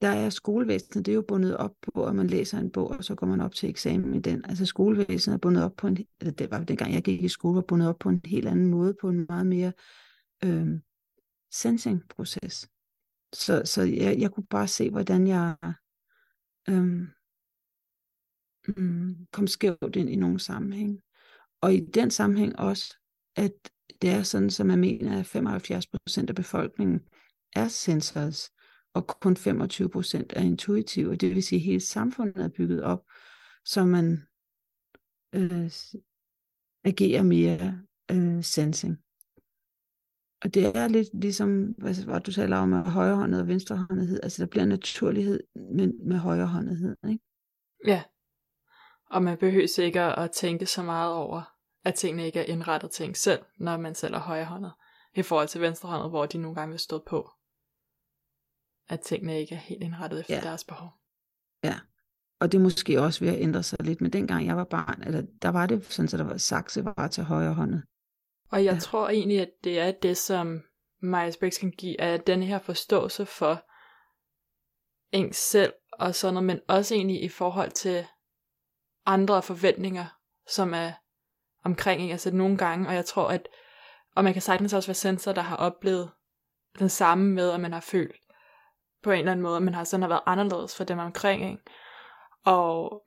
der 0.00 0.08
er 0.08 0.30
skolevæsenet, 0.30 1.06
det 1.06 1.12
er 1.12 1.16
jo 1.16 1.24
bundet 1.28 1.56
op 1.56 1.74
på, 1.82 2.04
at 2.04 2.14
man 2.14 2.26
læser 2.26 2.58
en 2.58 2.70
bog, 2.70 2.88
og 2.88 3.04
så 3.04 3.14
går 3.14 3.26
man 3.26 3.40
op 3.40 3.54
til 3.54 3.68
eksamen 3.68 4.14
i 4.14 4.20
den. 4.20 4.44
Altså 4.44 4.66
skolevæsenet 4.66 5.34
er 5.34 5.38
bundet 5.38 5.64
op 5.64 5.76
på 5.76 5.86
en, 5.86 5.98
eller 6.20 6.32
det 6.32 6.50
var 6.50 6.64
dengang 6.64 6.94
jeg 6.94 7.02
gik 7.02 7.22
i 7.22 7.28
skole, 7.28 7.54
var 7.54 7.62
bundet 7.68 7.88
op 7.88 7.98
på 7.98 8.08
en 8.08 8.20
helt 8.24 8.48
anden 8.48 8.66
måde, 8.66 8.94
på 9.00 9.08
en 9.08 9.26
meget 9.28 9.46
mere 9.46 9.72
øh, 10.44 10.68
sensing-proces. 11.50 12.68
Så, 13.32 13.62
så 13.64 13.82
jeg, 13.82 14.18
jeg 14.18 14.30
kunne 14.30 14.46
bare 14.46 14.68
se, 14.68 14.90
hvordan 14.90 15.26
jeg 15.26 15.56
øhm, 16.68 17.06
mm, 18.76 19.26
kom 19.32 19.46
skævt 19.46 19.96
ind 19.96 20.10
i 20.10 20.16
nogle 20.16 20.40
sammenhæng. 20.40 21.00
Og 21.60 21.74
i 21.74 21.80
den 21.80 22.10
sammenhæng 22.10 22.58
også, 22.58 22.96
at 23.36 23.52
det 24.02 24.10
er 24.10 24.22
sådan, 24.22 24.50
som 24.50 24.66
man 24.66 24.78
mener, 24.78 25.20
at 25.20 25.36
75% 26.22 26.28
af 26.28 26.34
befolkningen 26.34 27.00
er 27.52 27.68
sensors 27.68 28.50
og 28.94 29.06
kun 29.06 29.36
25% 29.36 29.42
er 30.30 30.40
intuitive. 30.40 31.16
Det 31.16 31.34
vil 31.34 31.42
sige, 31.42 31.58
at 31.58 31.64
hele 31.64 31.80
samfundet 31.80 32.44
er 32.44 32.48
bygget 32.48 32.82
op, 32.82 33.04
så 33.64 33.84
man 33.84 34.22
øh, 35.34 35.70
agerer 36.84 37.22
mere 37.22 37.82
øh, 38.10 38.44
sensing. 38.44 38.98
Og 40.44 40.54
det 40.54 40.76
er 40.76 40.88
lidt 40.88 41.08
ligesom, 41.12 41.64
hvad 41.78 42.20
du 42.20 42.32
taler 42.32 42.56
om, 42.56 42.72
højrehåndet 42.72 43.40
og 43.40 43.48
venstrehåndethed. 43.48 44.20
Altså 44.22 44.42
der 44.42 44.48
bliver 44.48 44.64
naturlighed 44.64 45.40
med, 45.54 45.92
med 46.06 46.18
højrehåndethed. 46.18 46.96
Ikke? 47.08 47.24
Ja, 47.86 48.02
og 49.10 49.22
man 49.22 49.38
behøver 49.38 49.80
ikke 49.80 50.00
at 50.00 50.30
tænke 50.30 50.66
så 50.66 50.82
meget 50.82 51.12
over, 51.12 51.42
at 51.84 51.94
tingene 51.94 52.26
ikke 52.26 52.38
er 52.38 52.44
indrettet 52.44 52.90
til 52.90 53.06
en 53.06 53.14
selv, 53.14 53.40
når 53.58 53.76
man 53.76 53.94
selv 53.94 54.14
er 54.14 54.18
højrehåndet, 54.18 54.72
i 55.14 55.22
forhold 55.22 55.48
til 55.48 55.60
venstrehåndet, 55.60 56.10
hvor 56.10 56.26
de 56.26 56.38
nogle 56.38 56.54
gange 56.54 56.70
vil 56.70 56.80
stå 56.80 57.02
på 57.06 57.30
at 58.90 59.00
tingene 59.00 59.40
ikke 59.40 59.54
er 59.54 59.58
helt 59.58 59.82
indrettet 59.82 60.20
efter 60.20 60.34
ja. 60.34 60.40
deres 60.40 60.64
behov. 60.64 60.90
Ja, 61.64 61.74
og 62.40 62.52
det 62.52 62.58
er 62.58 62.62
måske 62.62 63.00
også 63.00 63.24
ved 63.24 63.32
at 63.32 63.40
ændre 63.40 63.62
sig 63.62 63.78
lidt, 63.80 64.00
men 64.00 64.12
dengang 64.12 64.46
jeg 64.46 64.56
var 64.56 64.64
barn, 64.64 65.02
eller 65.02 65.22
der 65.42 65.48
var 65.48 65.66
det 65.66 65.84
sådan, 65.84 66.04
at 66.04 66.18
der 66.18 66.24
var 66.24 66.36
sakse 66.36 66.84
var 66.84 67.08
til 67.08 67.24
højre 67.24 67.54
håndet. 67.54 67.82
Og 68.50 68.64
jeg 68.64 68.74
ja. 68.74 68.78
tror 68.78 69.08
egentlig, 69.08 69.40
at 69.40 69.50
det 69.64 69.80
er 69.80 69.90
det, 69.90 70.16
som 70.16 70.62
Myers-Briggs 71.02 71.60
kan 71.60 71.70
give, 71.70 72.00
er 72.00 72.16
den 72.16 72.42
her 72.42 72.58
forståelse 72.58 73.26
for 73.26 73.62
en 75.12 75.32
selv 75.32 75.72
og 75.92 76.14
sådan 76.14 76.34
noget, 76.34 76.46
men 76.46 76.60
også 76.68 76.94
egentlig 76.94 77.22
i 77.22 77.28
forhold 77.28 77.70
til 77.70 78.06
andre 79.06 79.42
forventninger, 79.42 80.06
som 80.48 80.74
er 80.74 80.92
omkring 81.64 82.02
en. 82.02 82.10
Altså 82.10 82.30
nogle 82.30 82.56
gange, 82.56 82.88
og 82.88 82.94
jeg 82.94 83.04
tror, 83.04 83.28
at 83.28 83.48
og 84.14 84.24
man 84.24 84.32
kan 84.32 84.42
sagtens 84.42 84.72
også 84.72 84.88
være 84.88 84.94
sensor, 84.94 85.32
der 85.32 85.42
har 85.42 85.56
oplevet 85.56 86.10
den 86.78 86.88
samme 86.88 87.34
med, 87.34 87.50
at 87.50 87.60
man 87.60 87.72
har 87.72 87.80
følt, 87.80 88.20
på 89.02 89.10
en 89.10 89.18
eller 89.18 89.32
anden 89.32 89.42
måde, 89.42 89.60
men 89.60 89.74
har 89.74 89.84
sådan 89.84 90.02
har 90.02 90.08
været 90.08 90.22
anderledes 90.26 90.76
for 90.76 90.84
dem 90.84 90.98
omkring, 90.98 91.50
ikke? 91.50 91.62
Og 92.44 93.02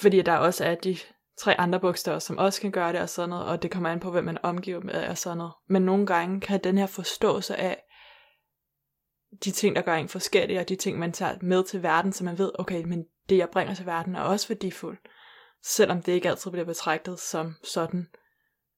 fordi 0.00 0.22
der 0.22 0.36
også 0.36 0.64
er 0.64 0.74
de 0.74 0.96
tre 1.36 1.60
andre 1.60 1.80
bogstaver, 1.80 2.18
som 2.18 2.38
også 2.38 2.60
kan 2.60 2.70
gøre 2.70 2.92
det 2.92 3.00
og 3.00 3.08
sådan 3.08 3.30
noget, 3.30 3.46
og 3.46 3.62
det 3.62 3.70
kommer 3.70 3.90
an 3.90 4.00
på, 4.00 4.10
hvem 4.10 4.24
man 4.24 4.38
omgiver 4.42 4.80
med 4.80 5.08
og 5.08 5.18
sådan 5.18 5.38
noget. 5.38 5.52
Men 5.68 5.82
nogle 5.82 6.06
gange 6.06 6.40
kan 6.40 6.60
den 6.64 6.78
her 6.78 6.86
forståelse 6.86 7.56
af 7.56 7.82
de 9.44 9.50
ting, 9.50 9.76
der 9.76 9.82
gør 9.82 9.94
en 9.94 10.08
forskellig, 10.08 10.60
og 10.60 10.68
de 10.68 10.76
ting, 10.76 10.98
man 10.98 11.12
tager 11.12 11.34
med 11.40 11.64
til 11.64 11.82
verden, 11.82 12.12
så 12.12 12.24
man 12.24 12.38
ved, 12.38 12.52
okay, 12.58 12.84
men 12.84 13.04
det, 13.28 13.38
jeg 13.38 13.48
bringer 13.48 13.74
til 13.74 13.86
verden, 13.86 14.16
er 14.16 14.20
også 14.20 14.48
værdifuldt. 14.48 15.00
Selvom 15.62 16.02
det 16.02 16.12
ikke 16.12 16.28
altid 16.28 16.50
bliver 16.50 16.64
betragtet 16.64 17.20
som 17.20 17.54
sådan, 17.64 18.08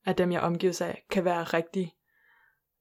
at 0.05 0.19
dem, 0.19 0.33
jeg 0.33 0.41
omgives 0.41 0.81
af, 0.81 1.05
kan 1.11 1.25
være 1.25 1.45
rigtig 1.45 1.95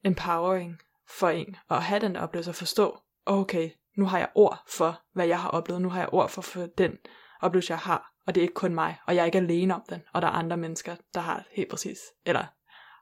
empowering 0.04 0.80
for 1.08 1.30
en 1.30 1.56
at 1.70 1.84
have 1.84 2.00
den 2.00 2.16
oplevelse 2.16 2.52
og 2.52 2.56
forstå, 2.56 3.00
okay, 3.26 3.70
nu 3.98 4.06
har 4.06 4.18
jeg 4.18 4.30
ord 4.36 4.64
for, 4.68 5.02
hvad 5.14 5.28
jeg 5.28 5.42
har 5.42 5.50
oplevet, 5.50 5.82
nu 5.82 5.90
har 5.90 6.00
jeg 6.00 6.10
ord 6.12 6.30
for, 6.30 6.42
for 6.42 6.66
den 6.66 6.98
oplevelse, 7.42 7.72
jeg 7.72 7.80
har, 7.80 8.15
og 8.28 8.36
det 8.36 8.42
er 8.42 8.44
ikke 8.44 8.54
kun 8.54 8.76
mig, 8.76 8.98
og 9.08 9.16
jeg 9.16 9.22
er 9.22 9.26
ikke 9.26 9.38
alene 9.38 9.76
om 9.76 9.84
den, 9.90 10.02
og 10.14 10.22
der 10.22 10.28
er 10.28 10.32
andre 10.32 10.58
mennesker, 10.58 10.96
der 11.14 11.20
har 11.20 11.48
helt 11.52 11.70
præcis, 11.70 12.00
eller 12.26 12.46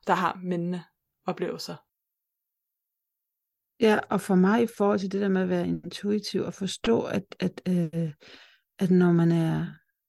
der 0.07 0.13
har 0.13 0.39
mindende 0.43 0.83
oplevelser. 1.25 1.75
Ja, 3.79 3.99
og 4.09 4.21
for 4.21 4.35
mig 4.35 4.63
i 4.63 4.67
forhold 4.77 4.99
til 4.99 5.11
det 5.11 5.21
der 5.21 5.27
med 5.27 5.41
at 5.41 5.49
være 5.49 5.67
intuitiv 5.67 6.41
og 6.41 6.53
forstå, 6.53 7.03
at, 7.03 7.35
at, 7.39 7.61
øh, 7.67 8.13
at 8.79 8.91
når 8.91 9.11
man 9.11 9.31
er, 9.31 9.65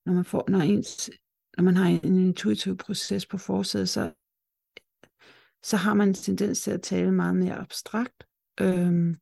når 0.07 0.13
man 0.13 0.25
får, 0.25 0.45
når 0.49 0.59
ens, 0.59 1.11
når 1.57 1.65
man 1.65 1.77
har 1.77 1.87
en 1.87 2.19
intuitiv 2.19 2.77
proces 2.77 3.27
på 3.27 3.39
forsædet, 3.39 3.89
så, 3.89 4.13
så 5.63 5.77
har 5.77 5.95
man 5.95 6.09
en 6.09 6.15
tendens 6.15 6.63
til 6.63 6.71
at 6.71 6.83
tale 6.83 7.13
meget 7.13 7.37
mere 7.37 7.55
abstrakt. 7.55 8.27
Øhm, 8.61 9.17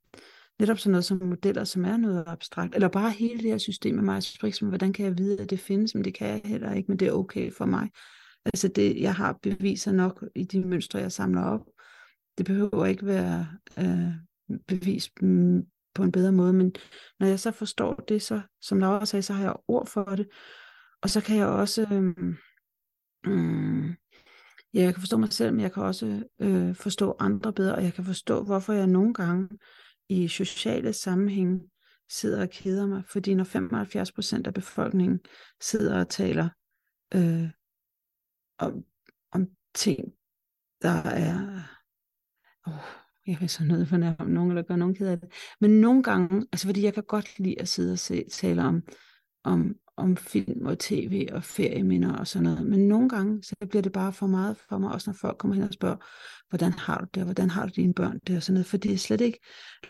netop 0.62 0.78
sådan 0.78 0.90
noget 0.90 1.04
som 1.04 1.23
modeller, 1.25 1.64
som 1.64 1.85
er 1.85 1.97
noget 1.97 2.25
abstrakt, 2.26 2.75
eller 2.75 2.88
bare 2.88 3.11
hele 3.11 3.42
det 3.42 3.50
her 3.50 3.59
system 3.59 3.95
med 3.95 4.02
mig, 4.02 4.23
som 4.23 4.69
hvordan 4.69 4.92
kan 4.92 5.07
jeg 5.07 5.19
vide, 5.19 5.40
at 5.40 5.50
det 5.50 5.61
findes, 5.61 5.95
men 5.95 6.04
det 6.04 6.14
kan 6.14 6.28
jeg 6.28 6.40
heller 6.45 6.73
ikke, 6.73 6.88
men 6.88 6.99
det 6.99 7.09
er 7.09 7.12
okay 7.12 7.52
for 7.52 7.64
mig. 7.64 7.90
Altså 8.45 8.69
det, 8.69 9.00
jeg 9.00 9.14
har 9.14 9.38
beviser 9.42 9.92
nok 9.92 10.25
i 10.35 10.45
de 10.45 10.64
mønstre, 10.64 10.99
jeg 10.99 11.12
samler 11.12 11.42
op. 11.42 11.61
Det 12.38 12.47
behøver 12.47 12.87
ikke 12.87 13.07
være 13.07 13.47
øh, 13.78 14.59
bevis 14.69 15.11
mm, 15.21 15.62
på 15.95 16.02
en 16.02 16.12
bedre 16.12 16.33
måde, 16.33 16.52
men 16.52 16.75
når 17.21 17.26
jeg 17.26 17.40
så 17.40 17.50
forstår 17.50 17.95
det, 17.95 18.23
så 18.23 18.40
som 18.61 18.78
Laura 18.78 19.04
sagde, 19.04 19.23
så 19.23 19.33
har 19.33 19.42
jeg 19.45 19.57
ord 19.69 19.87
for 19.87 20.04
det, 20.04 20.28
og 21.02 21.11
så 21.11 21.21
kan 21.21 21.37
jeg 21.37 21.47
også, 21.47 21.83
øh, 21.92 22.35
øh, 23.26 23.90
ja, 24.75 24.83
jeg 24.83 24.95
kan 24.95 25.00
forstå 25.00 25.16
mig 25.16 25.33
selv, 25.33 25.52
men 25.52 25.61
jeg 25.61 25.73
kan 25.73 25.83
også 25.83 26.23
øh, 26.40 26.75
forstå 26.75 27.16
andre 27.19 27.52
bedre, 27.52 27.75
og 27.75 27.85
jeg 27.85 27.95
kan 27.95 28.04
forstå, 28.04 28.42
hvorfor 28.42 28.73
jeg 28.73 28.87
nogle 28.87 29.14
gange 29.14 29.49
i 30.12 30.28
sociale 30.28 30.92
sammenhæng 30.92 31.62
sidder 32.11 32.42
og 32.42 32.50
keder 32.50 32.87
mig, 32.87 33.02
fordi 33.07 33.35
når 33.35 33.45
75% 33.45 34.42
af 34.47 34.54
befolkningen 34.54 35.21
sidder 35.61 36.00
og 36.00 36.09
taler 36.09 36.49
øh, 37.14 37.50
om, 38.59 38.85
om 39.33 39.49
ting, 39.75 40.12
der 40.83 41.02
er, 41.04 41.62
oh, 42.66 42.73
jeg 43.26 43.37
kan 43.37 43.49
så 43.49 43.64
nødt 43.64 43.88
fornærme 43.88 44.33
nogen, 44.33 44.50
eller 44.50 44.62
gøre 44.62 44.78
nogen 44.78 44.95
ked 44.95 45.09
af 45.09 45.21
det, 45.21 45.33
men 45.61 45.71
nogle 45.81 46.02
gange, 46.02 46.47
altså 46.52 46.66
fordi 46.66 46.83
jeg 46.85 46.95
kan 46.95 47.02
godt 47.02 47.38
lide 47.38 47.61
at 47.61 47.69
sidde 47.69 47.92
og 47.92 47.99
se, 47.99 48.25
tale 48.31 48.62
om, 48.62 48.83
om, 49.44 49.75
om 49.96 50.16
film 50.16 50.66
og 50.66 50.78
tv 50.78 51.28
og 51.32 51.44
ferieminder 51.44 52.16
og 52.16 52.26
sådan 52.26 52.42
noget. 52.42 52.66
Men 52.66 52.88
nogle 52.88 53.08
gange, 53.08 53.42
så 53.42 53.54
bliver 53.70 53.82
det 53.82 53.92
bare 53.92 54.12
for 54.12 54.26
meget 54.26 54.56
for 54.68 54.78
mig, 54.78 54.92
også 54.92 55.11
når 55.11 55.16
folk 55.20 55.38
kommer 55.38 55.54
hen 55.54 55.64
og 55.64 55.72
spørger, 55.72 55.96
hvordan 56.49 56.72
har 56.72 56.99
du 56.99 57.06
det, 57.14 57.25
hvordan 57.25 57.50
har 57.50 57.66
du 57.66 57.72
dine 57.76 57.94
børn 57.94 58.20
det 58.26 58.37
og 58.37 58.42
sådan 58.42 58.54
noget. 58.54 58.66
For 58.66 58.76
det 58.76 58.92
er 58.92 58.96
slet 58.96 59.20
ikke, 59.20 59.38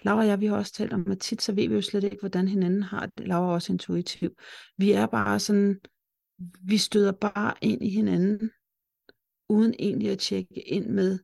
Laura 0.02 0.20
og 0.20 0.26
jeg, 0.26 0.40
vi 0.40 0.46
har 0.46 0.56
også 0.56 0.72
talt 0.72 0.92
om, 0.92 1.10
at 1.10 1.18
tit 1.18 1.42
så 1.42 1.52
ved 1.52 1.68
vi 1.68 1.74
jo 1.74 1.82
slet 1.82 2.04
ikke, 2.04 2.20
hvordan 2.20 2.48
hinanden 2.48 2.82
har 2.82 3.06
det. 3.06 3.26
Laura 3.26 3.50
er 3.50 3.54
også 3.54 3.72
intuitiv. 3.72 4.30
Vi 4.78 4.92
er 4.92 5.06
bare 5.06 5.40
sådan, 5.40 5.80
vi 6.62 6.76
støder 6.76 7.12
bare 7.12 7.54
ind 7.60 7.82
i 7.82 7.90
hinanden, 7.90 8.50
uden 9.48 9.74
egentlig 9.78 10.10
at 10.10 10.18
tjekke 10.18 10.68
ind 10.68 10.86
med 10.86 11.18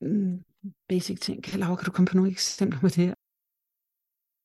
hmm, 0.00 0.44
basic 0.88 1.20
ting. 1.20 1.54
Laura, 1.54 1.76
kan 1.76 1.84
du 1.84 1.90
komme 1.90 2.06
på 2.06 2.16
nogle 2.16 2.30
eksempler 2.30 2.80
på 2.80 2.88
det 2.88 2.96
her? 2.96 3.14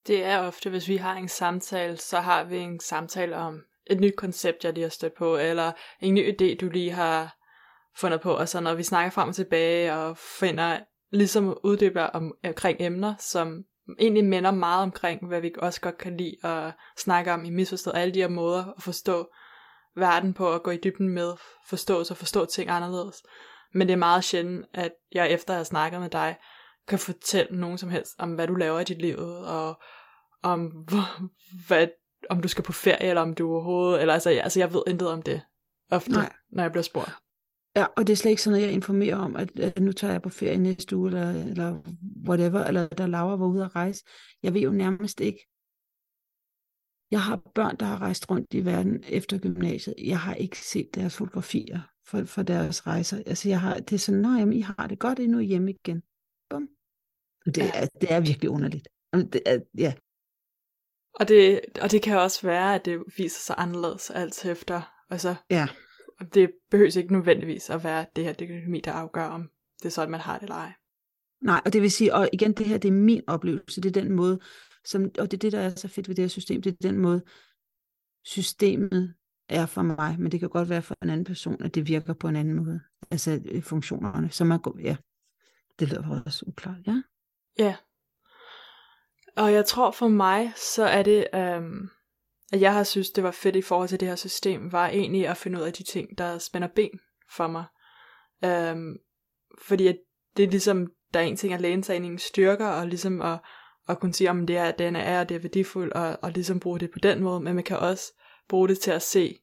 Det 0.08 0.24
er 0.24 0.40
ofte, 0.40 0.70
hvis 0.70 0.88
vi 0.88 0.98
har 0.98 1.14
en 1.16 1.28
samtale, 1.28 1.98
så 1.98 2.20
har 2.20 2.44
vi 2.44 2.58
en 2.58 2.80
samtale 2.80 3.36
om 3.36 3.62
et 3.88 4.00
nyt 4.00 4.16
koncept, 4.18 4.64
jeg 4.64 4.74
lige 4.74 4.84
har 4.84 4.90
stødt 4.90 5.14
på, 5.18 5.38
eller 5.38 5.72
en 6.02 6.14
ny 6.14 6.34
idé, 6.34 6.56
du 6.56 6.70
lige 6.70 6.92
har 6.92 7.36
fundet 7.98 8.22
på, 8.22 8.34
og 8.34 8.50
så 8.50 8.60
når 8.60 8.74
vi 8.74 8.84
snakker 8.84 9.12
frem 9.12 9.30
og 9.30 9.36
tilbage 9.36 9.94
og 9.94 10.18
finder 10.18 10.80
ligesom 11.12 11.58
uddyber 11.64 12.04
om, 12.04 12.34
omkring 12.46 12.78
emner, 12.82 13.14
som 13.20 13.64
egentlig 14.00 14.26
minder 14.26 14.52
meget 14.52 14.84
omkring, 14.84 15.28
hvad 15.28 15.42
vi 15.42 15.52
også 15.58 15.82
godt 15.82 15.98
kan 15.98 16.18
lide 16.18 16.36
at 16.44 16.74
snakke 16.98 17.34
om 17.34 17.46
i 17.46 17.50
misforstået 17.50 17.96
alle 17.96 18.14
de 18.14 18.20
her 18.20 18.28
måder 18.28 18.66
at 18.78 18.84
forstå 18.84 19.30
verden 19.96 20.34
på 20.34 20.48
og 20.48 20.64
gå 20.64 20.72
i 20.72 20.80
dybden 20.84 21.10
med 21.10 21.34
forståelse 21.68 22.14
og 22.14 22.18
forstå 22.18 22.46
ting 22.46 22.70
anderledes. 22.70 23.24
Men 23.74 23.88
det 23.88 23.94
er 23.94 23.98
meget 23.98 24.24
sjældent, 24.24 24.66
at 24.74 24.92
jeg 25.12 25.32
efter 25.32 25.54
at 25.54 25.58
have 25.58 25.66
snakket 25.66 26.02
med 26.02 26.10
dig, 26.10 26.38
kan 26.90 27.00
fortælle 27.00 27.60
nogen 27.60 27.78
som 27.78 27.90
helst 27.90 28.16
om, 28.20 28.36
hvad 28.36 28.48
du 28.48 28.56
laver 28.56 28.80
i 28.80 28.84
dit 28.84 29.02
liv, 29.02 29.18
og 29.18 29.82
om, 30.44 30.88
hvad, 31.68 31.88
om 32.30 32.42
du 32.42 32.48
skal 32.48 32.64
på 32.64 32.72
ferie, 32.72 33.10
eller 33.10 33.22
om 33.22 33.34
du 33.34 33.52
overhovedet, 33.52 34.02
eller 34.02 34.14
altså, 34.14 34.30
ja, 34.30 34.42
altså 34.42 34.60
jeg 34.60 34.74
ved 34.74 34.84
intet 34.88 35.10
om 35.10 35.22
det, 35.22 35.42
ofte, 35.92 36.12
Nej. 36.12 36.34
når 36.52 36.64
jeg 36.64 36.72
bliver 36.72 36.84
spurgt. 36.84 37.12
Ja, 37.76 37.86
og 37.98 38.08
det 38.08 38.14
er 38.14 38.18
slet 38.18 38.32
ikke 38.32 38.42
sådan, 38.42 38.60
at 38.60 38.66
jeg 38.66 38.74
informerer 38.74 39.16
om, 39.16 39.36
at, 39.36 39.60
at 39.60 39.80
nu 39.80 39.92
tager 39.92 40.12
jeg 40.12 40.22
på 40.22 40.30
ferie 40.30 40.58
næste 40.58 40.98
uge, 40.98 41.08
eller, 41.08 41.30
eller 41.30 41.82
whatever, 42.28 42.64
eller 42.64 42.88
der 42.88 43.08
Laura 43.08 43.36
var 43.36 43.46
ude 43.46 43.66
at 43.66 43.76
rejse. 43.76 44.04
Jeg 44.44 44.54
ved 44.54 44.62
jo 44.62 44.72
nærmest 44.72 45.20
ikke. 45.20 45.48
Jeg 47.12 47.22
har 47.22 47.42
børn, 47.56 47.78
der 47.80 47.86
har 47.86 48.02
rejst 48.02 48.30
rundt 48.32 48.54
i 48.54 48.66
verden 48.66 49.04
efter 49.08 49.38
gymnasiet. 49.38 49.96
Jeg 50.04 50.20
har 50.20 50.34
ikke 50.34 50.58
set 50.58 50.96
deres 50.96 51.18
fotografier 51.18 51.80
for, 52.06 52.24
for 52.24 52.44
deres 52.44 52.88
rejser. 52.88 53.18
Altså, 53.26 53.50
jeg 53.50 53.62
har, 53.62 53.80
det 53.80 53.94
er 53.94 54.00
sådan, 54.00 54.22
nej, 54.22 54.52
I 54.52 54.62
har 54.62 54.88
det 54.88 55.00
godt, 55.00 55.20
I 55.20 55.28
nu 55.28 55.40
hjemme 55.40 55.72
igen. 55.72 56.02
Det 57.46 57.64
er, 57.74 57.88
det 58.02 58.12
er 58.12 58.20
virkelig 58.20 58.50
underligt. 58.50 58.88
Det 59.14 59.42
er, 59.46 59.60
ja. 59.78 59.94
Og 61.14 61.28
det, 61.28 61.62
og 61.82 61.92
det 61.92 62.02
kan 62.02 62.18
også 62.18 62.48
være, 62.48 62.76
at 62.76 62.86
det 62.86 63.04
viser 63.18 63.40
sig 63.40 63.56
anderledes 63.58 64.10
alt 64.10 64.46
efter. 64.46 64.82
Altså, 65.10 65.36
ja. 65.50 65.68
Det 66.34 66.52
behøver 66.72 66.98
ikke 66.98 67.14
nødvendigvis 67.14 67.70
at 67.70 67.84
være 67.84 68.06
det 68.16 68.24
her 68.24 68.34
økonomi, 68.42 68.82
der 68.82 68.92
afgør, 68.92 69.26
om 69.26 69.50
det 69.80 69.86
er 69.86 69.90
sådan, 69.90 70.12
man 70.12 70.20
har 70.20 70.34
det 70.34 70.44
eller 70.44 70.56
ej. 70.56 70.74
Nej, 71.42 71.62
og 71.66 71.74
det 71.74 71.82
vil 71.82 71.92
sige, 71.92 72.14
og 72.14 72.30
igen, 72.34 72.54
det 72.54 72.66
her, 72.66 72.78
det 72.78 72.88
er 72.88 72.94
min 72.94 73.22
oplevelse, 73.28 73.82
det 73.82 73.98
er 73.98 74.02
den 74.02 74.12
måde, 74.12 74.40
som, 74.86 75.04
og 75.04 75.32
det 75.32 75.34
er 75.34 75.40
det, 75.40 75.52
der 75.52 75.60
er 75.60 75.70
så 75.70 75.88
fedt 75.88 76.08
ved 76.08 76.16
det 76.16 76.24
her 76.24 76.30
system, 76.30 76.62
det 76.62 76.72
er 76.72 76.90
den 76.90 76.98
måde, 76.98 77.24
systemet 78.24 79.14
er 79.50 79.66
for 79.66 79.82
mig, 79.82 80.16
men 80.20 80.32
det 80.32 80.40
kan 80.40 80.50
godt 80.50 80.70
være 80.70 80.82
for 80.82 80.96
en 81.02 81.10
anden 81.10 81.26
person, 81.26 81.64
at 81.64 81.76
det 81.76 81.88
virker 81.88 82.14
på 82.14 82.28
en 82.28 82.36
anden 82.36 82.54
måde. 82.54 82.82
Altså 83.12 83.42
øh, 83.46 83.64
funktionerne, 83.64 84.30
som 84.32 84.52
er, 84.52 84.80
ja, 84.84 84.96
det 85.80 85.90
lyder 85.90 86.24
også 86.26 86.46
uklart, 86.48 86.88
ja. 86.88 87.02
Ja. 87.60 87.76
Og 89.38 89.54
jeg 89.54 89.66
tror 89.66 89.92
for 89.92 90.08
mig, 90.08 90.54
så 90.56 90.84
er 90.84 91.04
det, 91.04 91.28
øhm, 91.34 91.90
at 92.54 92.62
jeg 92.62 92.74
har 92.74 92.84
synes, 92.84 93.10
det 93.10 93.24
var 93.24 93.32
fedt 93.32 93.56
i 93.56 93.62
forhold 93.62 93.90
til 93.90 94.00
det 94.00 94.08
her 94.08 94.16
system, 94.16 94.72
var 94.72 94.88
egentlig 94.88 95.28
at 95.28 95.38
finde 95.38 95.60
ud 95.60 95.64
af 95.64 95.74
de 95.74 95.84
ting, 95.84 96.18
der 96.18 96.38
spænder 96.38 96.68
ben 96.68 97.00
for 97.32 97.48
mig. 97.48 97.66
Øhm, 98.46 98.98
fordi 99.62 99.88
at 99.88 99.98
det 100.38 100.44
er 100.44 100.50
ligesom, 100.50 100.88
der 101.14 101.20
er 101.20 101.24
en 101.24 101.38
ting 101.38 101.54
at 101.54 101.62
læne 101.62 101.84
sig 101.84 101.96
ind 101.96 102.06
i 102.06 102.08
en 102.08 102.20
styrker, 102.20 102.68
og 102.68 102.88
ligesom 102.88 103.22
at, 103.22 103.40
at 103.90 104.00
kunne 104.00 104.14
sige, 104.14 104.30
om 104.30 104.48
det 104.48 104.58
er, 104.58 104.72
den 104.72 104.96
er, 104.96 105.24
det 105.24 105.36
er 105.36 105.40
værdifuld, 105.40 105.92
og, 105.92 106.18
og 106.22 106.32
ligesom 106.32 106.60
bruge 106.60 106.80
det 106.80 106.92
på 106.92 107.00
den 107.00 107.24
måde, 107.24 107.40
men 107.40 107.56
man 107.56 107.64
kan 107.64 107.78
også 107.78 108.14
bruge 108.50 108.68
det 108.68 108.80
til 108.80 108.92
at 108.92 109.02
se 109.02 109.40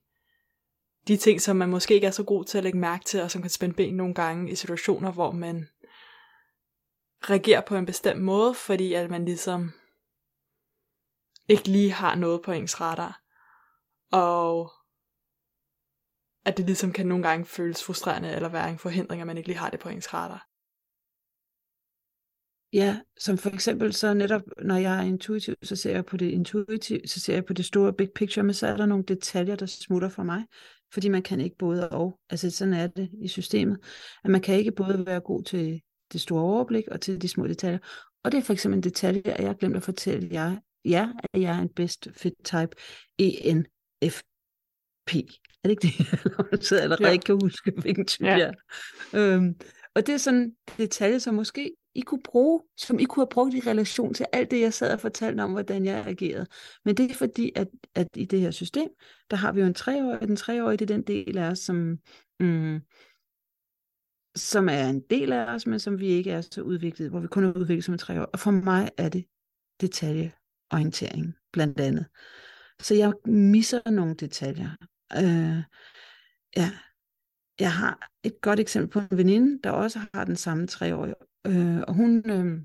de 1.08 1.16
ting, 1.16 1.40
som 1.40 1.56
man 1.56 1.68
måske 1.68 1.94
ikke 1.94 2.06
er 2.06 2.10
så 2.10 2.22
god 2.22 2.44
til 2.44 2.58
at 2.58 2.64
lægge 2.64 2.78
mærke 2.78 3.04
til, 3.04 3.22
og 3.22 3.30
som 3.30 3.42
kan 3.42 3.50
spænde 3.50 3.74
ben 3.74 3.94
nogle 3.94 4.14
gange 4.14 4.50
i 4.50 4.54
situationer, 4.54 5.12
hvor 5.12 5.32
man 5.32 5.68
reagerer 7.22 7.60
på 7.60 7.76
en 7.76 7.86
bestemt 7.86 8.22
måde, 8.22 8.54
fordi 8.54 8.92
at 8.92 9.10
man 9.10 9.24
ligesom 9.24 9.72
ikke 11.48 11.68
lige 11.68 11.92
har 11.92 12.14
noget 12.14 12.42
på 12.42 12.52
ens 12.52 12.80
radar. 12.80 13.22
Og 14.12 14.72
at 16.44 16.56
det 16.56 16.66
ligesom 16.66 16.92
kan 16.92 17.06
nogle 17.06 17.28
gange 17.28 17.44
føles 17.44 17.84
frustrerende, 17.84 18.32
eller 18.32 18.48
være 18.48 18.70
en 18.70 18.78
forhindring, 18.78 19.20
at 19.20 19.26
man 19.26 19.36
ikke 19.36 19.48
lige 19.48 19.58
har 19.58 19.70
det 19.70 19.80
på 19.80 19.88
ens 19.88 20.14
radar. 20.14 20.48
Ja, 22.72 23.00
som 23.18 23.38
for 23.38 23.50
eksempel 23.50 23.92
så 23.92 24.14
netop, 24.14 24.42
når 24.62 24.76
jeg 24.76 24.98
er 24.98 25.02
intuitiv, 25.02 25.54
så 25.62 25.76
ser 25.76 25.92
jeg 25.92 26.06
på 26.06 26.16
det 26.16 26.30
intuitiv, 26.30 27.00
så 27.06 27.20
ser 27.20 27.34
jeg 27.34 27.44
på 27.44 27.52
det 27.52 27.64
store 27.64 27.92
big 27.92 28.08
picture, 28.14 28.44
men 28.44 28.54
så 28.54 28.66
er 28.66 28.76
der 28.76 28.86
nogle 28.86 29.04
detaljer, 29.04 29.56
der 29.56 29.66
smutter 29.66 30.08
for 30.08 30.22
mig, 30.22 30.44
fordi 30.92 31.08
man 31.08 31.22
kan 31.22 31.40
ikke 31.40 31.56
både 31.56 31.88
og. 31.88 32.20
Altså 32.30 32.50
sådan 32.50 32.74
er 32.74 32.86
det 32.86 33.10
i 33.22 33.28
systemet, 33.28 33.78
at 34.24 34.30
man 34.30 34.40
kan 34.40 34.58
ikke 34.58 34.72
både 34.72 35.06
være 35.06 35.20
god 35.20 35.42
til 35.42 35.82
det 36.12 36.20
store 36.20 36.42
overblik 36.42 36.88
og 36.88 37.00
til 37.00 37.22
de 37.22 37.28
små 37.28 37.46
detaljer. 37.46 37.78
Og 38.24 38.32
det 38.32 38.38
er 38.38 38.42
for 38.42 38.52
eksempel 38.52 38.76
en 38.76 38.82
detalje, 38.82 39.22
at 39.24 39.40
jeg 39.40 39.48
har 39.48 39.54
glemt 39.54 39.76
at 39.76 39.82
fortælle 39.82 40.28
jer, 40.32 40.56
ja, 40.84 41.08
at 41.32 41.40
jeg 41.40 41.56
er 41.56 41.62
en 41.62 41.68
best 41.68 42.08
fit 42.16 42.34
type 42.44 42.70
ENFP. 43.18 44.26
Er 45.64 45.68
det 45.68 45.70
ikke 45.70 45.82
det? 45.82 46.64
så 46.66 46.76
allerede 46.76 47.06
ja. 47.06 47.12
ikke 47.12 47.24
kan 47.24 47.38
huske, 47.42 47.72
hvilken 47.80 48.06
type 48.06 48.26
ja. 48.26 48.36
jeg 48.36 48.54
er. 49.12 49.34
Øhm, 49.34 49.54
og 49.96 50.06
det 50.06 50.12
er 50.12 50.18
sådan 50.18 50.40
en 50.40 50.54
detalje, 50.78 51.20
som 51.20 51.34
måske 51.34 51.72
I 51.94 52.00
kunne 52.00 52.22
bruge, 52.24 52.62
som 52.76 52.98
I 52.98 53.04
kunne 53.04 53.22
have 53.22 53.30
brugt 53.30 53.54
i 53.54 53.60
relation 53.60 54.14
til 54.14 54.26
alt 54.32 54.50
det, 54.50 54.60
jeg 54.60 54.72
sad 54.72 54.92
og 54.92 55.00
fortalte 55.00 55.40
om, 55.40 55.52
hvordan 55.52 55.84
jeg 55.84 56.06
agerede. 56.06 56.46
Men 56.84 56.96
det 56.96 57.10
er 57.10 57.14
fordi, 57.14 57.52
at, 57.54 57.68
at 57.94 58.08
i 58.16 58.24
det 58.24 58.40
her 58.40 58.50
system, 58.50 58.88
der 59.30 59.36
har 59.36 59.52
vi 59.52 59.60
jo 59.60 59.66
en 59.66 59.74
treårig, 59.74 60.28
den 60.28 60.36
treårige, 60.36 60.76
det 60.76 60.90
er 60.90 60.94
den 60.94 61.02
del 61.02 61.38
af 61.38 61.50
os, 61.50 61.58
som, 61.58 61.98
mm, 62.40 62.80
som 64.36 64.68
er 64.68 64.88
en 64.88 65.00
del 65.00 65.32
af 65.32 65.54
os, 65.54 65.66
men 65.66 65.80
som 65.80 65.98
vi 65.98 66.06
ikke 66.06 66.30
er 66.30 66.40
så 66.40 66.62
udviklet, 66.62 67.10
hvor 67.10 67.20
vi 67.20 67.26
kun 67.26 67.44
er 67.44 67.52
udviklet 67.52 67.84
som 67.84 67.94
en 67.94 68.18
år. 68.18 68.30
Og 68.32 68.38
for 68.38 68.50
mig 68.50 68.90
er 68.96 69.08
det 69.08 69.24
detaljeorientering, 69.80 71.34
blandt 71.52 71.80
andet. 71.80 72.06
Så 72.82 72.94
jeg 72.94 73.12
misser 73.26 73.90
nogle 73.90 74.14
detaljer. 74.14 74.70
Øh, 75.16 75.62
ja, 76.56 76.70
jeg 77.60 77.72
har 77.72 78.10
et 78.22 78.40
godt 78.40 78.60
eksempel 78.60 78.90
på 78.90 78.98
en 78.98 79.18
veninde, 79.18 79.60
der 79.64 79.70
også 79.70 80.00
har 80.14 80.24
den 80.24 80.36
samme 80.36 80.66
treårige, 80.66 81.14
øh, 81.46 81.80
og 81.88 81.94
hun, 81.94 82.30
øh, 82.30 82.60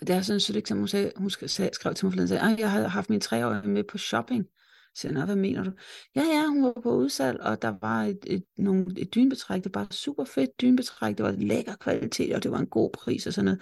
og 0.00 0.06
det 0.06 0.16
er 0.16 0.22
sådan 0.22 0.36
et 0.36 0.56
eksempel, 0.56 0.80
hun, 0.80 0.88
sagde, 0.88 1.12
hun 1.16 1.30
skrev 1.30 1.48
til 1.94 2.06
mig 2.06 2.12
forleden, 2.12 2.38
at 2.38 2.58
jeg 2.58 2.70
har 2.70 2.88
haft 2.88 3.10
min 3.10 3.20
treårige 3.20 3.68
med 3.68 3.84
på 3.84 3.98
shopping, 3.98 4.46
så 4.94 5.08
jeg, 5.08 5.24
hvad 5.24 5.36
mener 5.36 5.64
du? 5.64 5.70
Ja, 6.16 6.22
ja, 6.22 6.46
hun 6.46 6.64
var 6.64 6.80
på 6.82 6.96
udsalg, 6.96 7.40
og 7.40 7.62
der 7.62 7.74
var 7.80 8.02
et, 8.02 8.18
et, 8.26 8.44
nogle, 8.58 8.86
et 8.98 9.14
dynbetræk, 9.14 9.64
det 9.64 9.74
var 9.74 9.86
super 9.90 10.24
fedt 10.24 10.60
dynbetræk, 10.60 11.18
det 11.18 11.24
var 11.24 11.30
lækker 11.30 11.76
kvalitet, 11.76 12.34
og 12.34 12.42
det 12.42 12.50
var 12.50 12.58
en 12.58 12.66
god 12.66 12.90
pris 12.90 13.26
og 13.26 13.32
sådan 13.32 13.44
noget. 13.44 13.60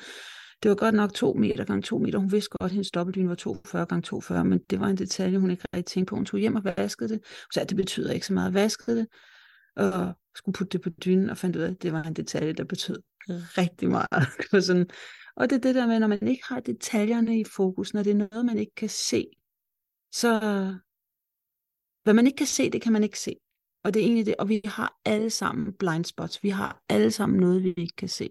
Det 0.63 0.69
var 0.69 0.75
godt 0.75 0.95
nok 0.95 1.15
2 1.15 1.33
meter 1.33 1.65
gange 1.65 1.83
2 1.83 1.99
meter. 1.99 2.19
Hun 2.19 2.33
vidste 2.33 2.51
godt, 2.51 2.71
at 2.71 2.73
hendes 2.73 2.91
dobbeltdyne 2.91 3.29
var 3.29 3.35
42 3.35 3.87
gange 3.87 4.03
42, 4.03 4.45
men 4.45 4.59
det 4.71 4.81
var 4.81 4.87
en 4.87 4.97
detalje, 4.97 5.39
hun 5.39 5.51
ikke 5.51 5.65
rigtig 5.75 5.93
tænkte 5.93 6.11
på. 6.11 6.17
Hun 6.17 6.25
tog 6.25 6.41
hjem 6.41 6.57
og 6.57 6.65
vaskede 6.65 7.09
det. 7.09 7.19
Hun 7.19 7.53
sagde, 7.55 7.65
at 7.65 7.69
det 7.69 7.77
betyder 7.77 8.13
ikke 8.13 8.27
så 8.27 8.33
meget. 8.33 8.55
Vaskede 8.55 8.97
det, 8.97 9.07
og 9.77 10.15
skulle 10.35 10.55
putte 10.55 10.79
det 10.79 10.81
på 10.81 10.91
dynen, 10.91 11.31
og 11.31 11.37
fandt 11.37 11.57
ud 11.57 11.63
af, 11.63 11.71
at 11.71 11.83
det 11.83 11.93
var 11.93 12.03
en 12.03 12.15
detalje, 12.15 12.53
der 12.53 12.65
betød 12.65 13.03
rigtig 13.31 13.89
meget. 13.89 14.09
Det 14.39 14.47
var 14.53 14.61
sådan, 14.61 14.87
og 15.37 15.51
det 15.51 15.57
er 15.57 15.61
det 15.61 15.75
der 15.75 15.87
med, 15.87 16.01
når 16.01 16.07
man 16.07 16.29
ikke 16.29 16.45
har 16.45 16.61
detaljerne 16.61 17.41
i 17.41 17.45
fokus, 17.45 17.95
når 17.95 18.03
det 18.03 18.11
er 18.11 18.29
noget, 18.33 18.47
man 18.47 18.59
ikke 18.59 18.75
kan 18.75 18.89
se, 18.89 19.27
så 20.13 20.41
hvad 22.09 22.15
man 22.15 22.27
ikke 22.27 22.37
kan 22.37 22.47
se, 22.47 22.71
det 22.71 22.83
kan 22.83 22.93
man 22.93 23.03
ikke 23.03 23.19
se. 23.19 23.37
Og 23.85 23.95
det 23.95 24.00
er 24.00 24.05
egentlig 24.05 24.27
det, 24.27 24.37
og 24.38 24.49
vi 24.49 24.61
har 24.65 25.00
alle 25.05 25.31
sammen 25.31 25.73
blind 25.73 26.05
spots. 26.05 26.43
Vi 26.43 26.49
har 26.49 26.83
alle 26.88 27.11
sammen 27.11 27.41
noget, 27.41 27.65
vi 27.65 27.75
ikke 27.77 27.97
kan 27.97 28.09
se. 28.09 28.31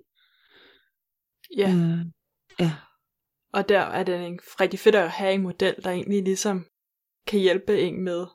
Ja. 1.57 1.69
Øh, 1.69 2.05
ja. 2.60 2.75
Og 3.53 3.69
der 3.69 3.79
er 3.79 4.03
det 4.03 4.25
en 4.25 4.39
rigtig 4.62 4.79
fedt 4.79 4.96
at 4.96 5.10
have 5.10 5.34
en 5.34 5.41
model, 5.41 5.75
der 5.84 5.91
egentlig 5.91 6.24
ligesom 6.24 6.65
kan 7.27 7.39
hjælpe 7.39 7.81
en 7.81 8.03
med, 8.03 8.27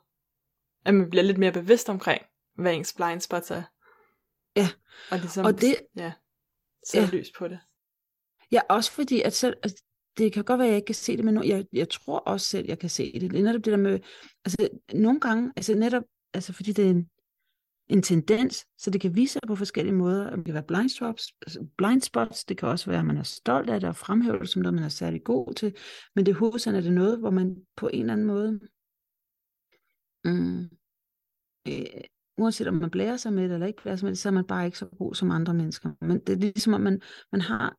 at 0.85 0.93
man 0.93 1.09
bliver 1.09 1.23
lidt 1.23 1.37
mere 1.37 1.51
bevidst 1.51 1.89
omkring, 1.89 2.21
hvad 2.55 2.73
ens 2.73 2.93
blind 2.93 3.21
spots 3.21 3.51
er. 3.51 3.63
Ja. 4.55 4.67
Og 5.11 5.19
ligesom, 5.19 5.45
og 5.45 5.61
det, 5.61 5.75
ja, 5.97 6.13
sætte 6.87 7.15
ja. 7.15 7.19
lys 7.19 7.31
på 7.37 7.47
det. 7.47 7.59
Ja, 8.51 8.61
også 8.69 8.91
fordi, 8.91 9.21
at 9.21 9.33
selv, 9.33 9.57
altså, 9.63 9.83
det 10.17 10.33
kan 10.33 10.43
godt 10.43 10.59
være, 10.59 10.67
at 10.67 10.71
jeg 10.71 10.77
ikke 10.77 10.85
kan 10.85 10.95
se 10.95 11.17
det, 11.17 11.25
men 11.25 11.43
jeg, 11.43 11.65
jeg 11.73 11.89
tror 11.89 12.19
også 12.19 12.47
selv, 12.47 12.65
jeg 12.67 12.79
kan 12.79 12.89
se 12.89 13.19
det. 13.19 13.31
Det 13.31 13.43
netop 13.43 13.65
det 13.65 13.71
der 13.71 13.77
med, 13.77 13.99
altså 14.45 14.69
nogle 14.93 15.19
gange, 15.19 15.53
altså 15.55 15.75
netop, 15.75 16.03
altså 16.33 16.53
fordi 16.53 16.71
det 16.71 16.85
er 16.85 16.89
en, 16.89 17.09
en 17.89 18.01
tendens, 18.01 18.65
så 18.77 18.89
det 18.89 19.01
kan 19.01 19.15
vise 19.15 19.33
sig 19.33 19.41
på 19.47 19.55
forskellige 19.55 19.95
måder. 19.95 20.35
Det 20.35 20.45
kan 20.45 20.53
være 20.53 20.63
blind 20.63 20.89
spots, 20.89 21.33
altså, 21.41 21.67
blind 21.77 22.01
spots, 22.01 22.45
det 22.45 22.57
kan 22.57 22.69
også 22.69 22.89
være, 22.89 22.99
at 22.99 23.05
man 23.05 23.17
er 23.17 23.23
stolt 23.23 23.69
af 23.69 23.79
det 23.79 23.89
og 23.89 23.95
fremhæver 23.95 24.39
det 24.39 24.49
som 24.49 24.61
noget, 24.61 24.73
man 24.73 24.83
er 24.83 24.89
særlig 24.89 25.23
god 25.23 25.53
til, 25.53 25.75
men 26.15 26.25
det 26.25 26.35
hovedsagen 26.35 26.75
er 26.75 26.81
det 26.81 26.93
noget, 26.93 27.19
hvor 27.19 27.29
man 27.29 27.55
på 27.75 27.89
en 27.93 27.99
eller 27.99 28.13
anden 28.13 28.27
måde, 28.27 28.59
mm, 30.25 30.69
øh, 31.67 32.03
uanset 32.37 32.67
om 32.67 32.73
man 32.73 32.89
blærer 32.89 33.17
sig 33.17 33.33
med 33.33 33.43
det 33.43 33.53
eller 33.53 33.67
ikke 33.67 33.81
blærer 33.81 33.95
sig 33.95 34.05
med 34.05 34.11
det, 34.11 34.19
så 34.19 34.29
er 34.29 34.33
man 34.33 34.47
bare 34.47 34.65
ikke 34.65 34.77
så 34.77 34.85
god 34.85 35.15
som 35.15 35.31
andre 35.31 35.53
mennesker. 35.53 35.91
Men 36.01 36.19
det 36.19 36.29
er 36.29 36.37
ligesom, 36.37 36.73
at 36.73 36.81
man, 36.81 37.01
man 37.31 37.41
har 37.41 37.77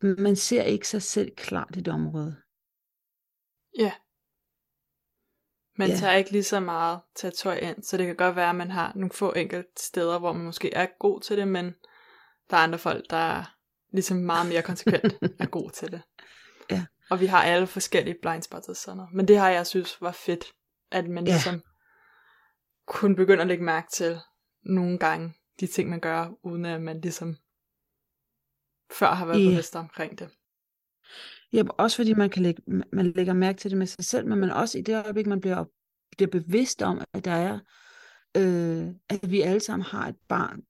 man 0.00 0.36
ser 0.36 0.62
ikke 0.62 0.88
sig 0.88 1.02
selv 1.02 1.36
klart 1.36 1.76
i 1.76 1.80
det 1.80 1.92
område. 1.92 2.36
Ja. 3.78 3.92
Man 5.78 5.88
ja. 5.88 5.96
tager 5.96 6.14
ikke 6.14 6.30
lige 6.30 6.42
så 6.42 6.60
meget 6.60 7.00
tøj 7.14 7.56
ind, 7.56 7.82
så 7.82 7.96
det 7.96 8.06
kan 8.06 8.16
godt 8.16 8.36
være, 8.36 8.50
at 8.50 8.56
man 8.56 8.70
har 8.70 8.92
nogle 8.94 9.10
få 9.10 9.32
enkelte 9.32 9.68
steder, 9.76 10.18
hvor 10.18 10.32
man 10.32 10.44
måske 10.44 10.74
er 10.74 10.86
god 10.98 11.20
til 11.20 11.36
det, 11.36 11.48
men 11.48 11.64
der 12.50 12.56
er 12.56 12.60
andre 12.60 12.78
folk, 12.78 13.10
der 13.10 13.16
er 13.16 13.56
ligesom 13.92 14.16
meget 14.16 14.48
mere 14.48 14.62
konsekvent 14.62 15.14
er 15.40 15.46
god 15.46 15.70
til 15.70 15.90
det. 15.92 16.02
Ja. 16.70 16.86
Og 17.10 17.20
vi 17.20 17.26
har 17.26 17.42
alle 17.42 17.66
forskellige 17.66 18.16
blind 18.22 18.42
spots 18.42 18.68
og 18.68 18.76
sådan 18.76 18.96
noget. 18.96 19.12
Men 19.14 19.28
det 19.28 19.38
har 19.38 19.50
jeg 19.50 19.66
synes 19.66 20.02
var 20.02 20.12
fedt, 20.12 20.44
at 20.90 21.08
man 21.08 21.26
ja. 21.26 21.32
ligesom 21.32 21.62
kunne 22.86 23.16
begynde 23.16 23.40
at 23.40 23.46
lægge 23.46 23.64
mærke 23.64 23.88
til 23.92 24.18
nogle 24.62 24.98
gange 24.98 25.34
de 25.60 25.66
ting, 25.66 25.90
man 25.90 26.00
gør, 26.00 26.28
uden 26.42 26.64
at 26.64 26.82
man 26.82 27.00
ligesom 27.00 27.36
før 28.92 29.06
har 29.06 29.26
været 29.26 29.38
yeah. 29.40 29.50
bevidst 29.50 29.76
omkring 29.76 30.18
det. 30.18 30.28
Ja, 31.52 31.62
også 31.78 31.96
fordi 31.96 32.14
man, 32.14 32.30
kan 32.30 32.42
lægge, 32.42 32.62
man 32.92 33.12
lægger 33.12 33.32
mærke 33.32 33.58
til 33.58 33.70
det 33.70 33.78
med 33.78 33.86
sig 33.86 34.04
selv, 34.04 34.26
men 34.26 34.38
man 34.38 34.50
også 34.50 34.78
i 34.78 34.82
det 34.82 35.04
øjeblik, 35.04 35.26
man 35.26 35.40
bliver, 35.40 35.64
bliver 36.16 36.30
bevidst 36.30 36.82
om, 36.82 37.00
at 37.12 37.24
der 37.24 37.30
er, 37.30 37.58
øh, 38.36 38.88
at 39.08 39.30
vi 39.30 39.40
alle 39.40 39.60
sammen 39.60 39.84
har 39.84 40.08
et 40.08 40.16
barn, 40.28 40.62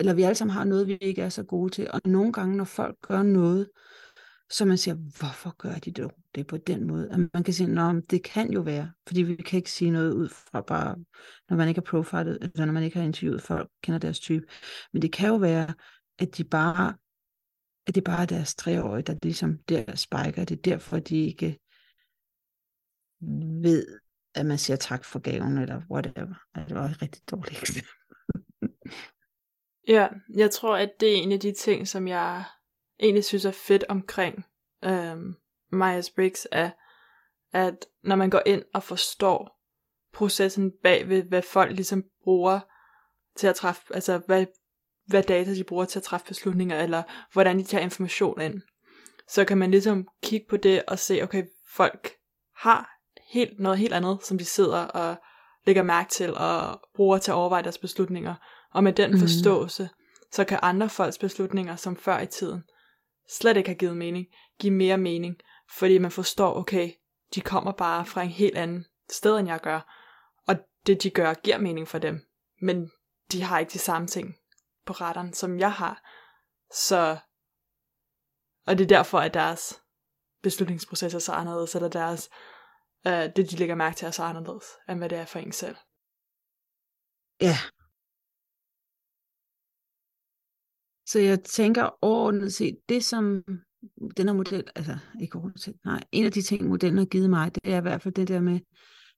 eller 0.00 0.14
vi 0.14 0.22
alle 0.22 0.34
sammen 0.34 0.54
har 0.54 0.64
noget, 0.64 0.86
vi 0.86 0.98
ikke 1.00 1.22
er 1.22 1.28
så 1.28 1.42
gode 1.42 1.70
til, 1.70 1.90
og 1.90 2.00
nogle 2.04 2.32
gange, 2.32 2.56
når 2.56 2.64
folk 2.64 2.96
gør 3.02 3.22
noget, 3.22 3.68
så 4.50 4.64
man 4.64 4.78
siger, 4.78 4.94
hvorfor 4.94 5.56
gør 5.56 5.74
de 5.74 5.90
det, 5.90 6.10
det 6.34 6.46
på 6.46 6.56
den 6.56 6.86
måde? 6.86 7.10
At 7.10 7.18
man 7.18 7.44
kan 7.44 7.54
sige, 7.54 7.80
at 7.80 8.10
det 8.10 8.22
kan 8.22 8.52
jo 8.52 8.60
være, 8.60 8.90
fordi 9.06 9.22
vi 9.22 9.36
kan 9.36 9.56
ikke 9.56 9.72
sige 9.72 9.90
noget 9.90 10.12
ud 10.12 10.28
fra 10.28 10.60
bare, 10.60 10.96
når 11.48 11.56
man 11.56 11.68
ikke 11.68 11.78
har 11.78 11.90
profilet, 11.90 12.38
eller 12.42 12.64
når 12.64 12.72
man 12.72 12.82
ikke 12.82 12.98
har 12.98 13.04
interviewet 13.04 13.42
folk, 13.42 13.70
kender 13.82 13.98
deres 13.98 14.20
type. 14.20 14.46
Men 14.92 15.02
det 15.02 15.12
kan 15.12 15.28
jo 15.28 15.36
være, 15.36 15.74
at 16.18 16.36
de 16.36 16.44
bare 16.44 16.94
at 17.88 17.94
det 17.94 18.04
bare 18.04 18.22
er 18.22 18.26
deres 18.26 18.54
treårige, 18.54 19.02
der 19.02 19.14
ligesom 19.22 19.58
der 19.68 19.96
spejker. 19.96 20.44
Det 20.44 20.58
er 20.58 20.62
derfor, 20.62 20.98
de 20.98 21.26
ikke 21.26 21.58
ved, 23.62 23.98
at 24.34 24.46
man 24.46 24.58
siger 24.58 24.76
tak 24.76 25.04
for 25.04 25.18
gaven, 25.18 25.58
eller 25.58 25.82
whatever. 25.90 26.34
Det 26.68 26.74
var 26.74 26.84
et 26.84 27.02
rigtig 27.02 27.22
dårligt 27.30 27.82
Ja, 29.88 30.08
jeg 30.34 30.50
tror, 30.50 30.76
at 30.76 30.90
det 31.00 31.12
er 31.12 31.22
en 31.22 31.32
af 31.32 31.40
de 31.40 31.52
ting, 31.52 31.88
som 31.88 32.08
jeg 32.08 32.44
egentlig 33.00 33.24
synes 33.24 33.44
er 33.44 33.50
fedt 33.50 33.84
omkring 33.88 34.44
øhm, 34.84 35.34
Myers-Briggs, 35.72 36.46
er, 36.52 36.70
at 37.52 37.86
når 38.02 38.16
man 38.16 38.30
går 38.30 38.42
ind 38.46 38.64
og 38.74 38.82
forstår 38.82 39.60
processen 40.12 40.72
bag 40.82 41.08
ved, 41.08 41.22
hvad 41.22 41.42
folk 41.42 41.72
ligesom 41.72 42.04
bruger 42.24 42.60
til 43.36 43.46
at 43.46 43.56
træffe, 43.56 43.94
altså 43.94 44.18
hvad 44.26 44.46
hvad 45.08 45.22
data 45.22 45.54
de 45.54 45.64
bruger 45.64 45.84
til 45.84 45.98
at 45.98 46.02
træffe 46.02 46.26
beslutninger, 46.26 46.82
eller 46.82 47.02
hvordan 47.32 47.58
de 47.58 47.64
tager 47.64 47.84
information 47.84 48.40
ind. 48.40 48.62
Så 49.28 49.44
kan 49.44 49.58
man 49.58 49.70
ligesom 49.70 50.08
kigge 50.22 50.46
på 50.50 50.56
det 50.56 50.82
og 50.88 50.98
se, 50.98 51.22
okay, 51.22 51.44
folk 51.76 52.10
har 52.56 52.90
helt, 53.32 53.60
noget 53.60 53.78
helt 53.78 53.92
andet, 53.92 54.18
som 54.22 54.38
de 54.38 54.44
sidder 54.44 54.78
og 54.78 55.16
lægger 55.66 55.82
mærke 55.82 56.10
til 56.10 56.34
og 56.34 56.80
bruger 56.96 57.18
til 57.18 57.30
at 57.30 57.34
overveje 57.34 57.62
deres 57.62 57.78
beslutninger. 57.78 58.34
Og 58.74 58.84
med 58.84 58.92
den 58.92 59.10
mm. 59.10 59.18
forståelse, 59.18 59.88
så 60.32 60.44
kan 60.44 60.58
andre 60.62 60.88
folks 60.88 61.18
beslutninger, 61.18 61.76
som 61.76 61.96
før 61.96 62.20
i 62.20 62.26
tiden, 62.26 62.62
slet 63.30 63.56
ikke 63.56 63.70
har 63.70 63.74
givet 63.74 63.96
mening, 63.96 64.26
give 64.60 64.72
mere 64.72 64.98
mening, 64.98 65.36
fordi 65.78 65.98
man 65.98 66.10
forstår, 66.10 66.54
okay, 66.56 66.90
de 67.34 67.40
kommer 67.40 67.72
bare 67.72 68.06
fra 68.06 68.22
en 68.22 68.28
helt 68.28 68.56
anden 68.56 68.84
sted, 69.10 69.38
end 69.38 69.48
jeg 69.48 69.60
gør, 69.60 69.94
og 70.46 70.56
det 70.86 71.02
de 71.02 71.10
gør, 71.10 71.34
giver 71.34 71.58
mening 71.58 71.88
for 71.88 71.98
dem, 71.98 72.20
men 72.62 72.90
de 73.32 73.42
har 73.42 73.58
ikke 73.58 73.72
de 73.72 73.78
samme 73.78 74.06
ting 74.06 74.34
på 74.88 74.92
retteren, 74.92 75.32
som 75.32 75.58
jeg 75.58 75.72
har. 75.72 75.94
Så, 76.88 77.18
og 78.66 78.78
det 78.78 78.84
er 78.84 78.96
derfor, 78.96 79.18
at 79.18 79.34
deres 79.34 79.82
beslutningsproces 80.42 81.14
er 81.14 81.18
så 81.18 81.32
anderledes, 81.32 81.74
eller 81.74 81.88
deres, 81.88 82.30
øh, 83.06 83.26
det 83.36 83.50
de 83.50 83.56
lægger 83.56 83.74
mærke 83.74 83.96
til 83.96 84.06
er 84.06 84.10
så 84.10 84.22
anderledes, 84.22 84.64
end 84.88 84.98
hvad 84.98 85.08
det 85.08 85.18
er 85.18 85.24
for 85.24 85.38
en 85.38 85.52
selv. 85.52 85.76
Ja. 87.40 87.56
Så 91.06 91.18
jeg 91.18 91.44
tænker 91.44 91.98
overordnet 92.02 92.54
set, 92.54 92.78
det 92.88 93.04
som 93.04 93.42
den 94.16 94.28
her 94.28 94.34
model, 94.34 94.64
altså 94.76 94.98
ikke 95.20 95.36
overordnet 95.36 95.62
set, 95.62 95.84
nej, 95.84 96.00
en 96.12 96.26
af 96.26 96.32
de 96.32 96.42
ting, 96.42 96.68
modellen 96.68 96.98
har 96.98 97.06
givet 97.06 97.30
mig, 97.30 97.54
det 97.54 97.72
er 97.72 97.78
i 97.78 97.80
hvert 97.80 98.02
fald 98.02 98.14
det 98.14 98.28
der 98.28 98.40
med, 98.40 98.60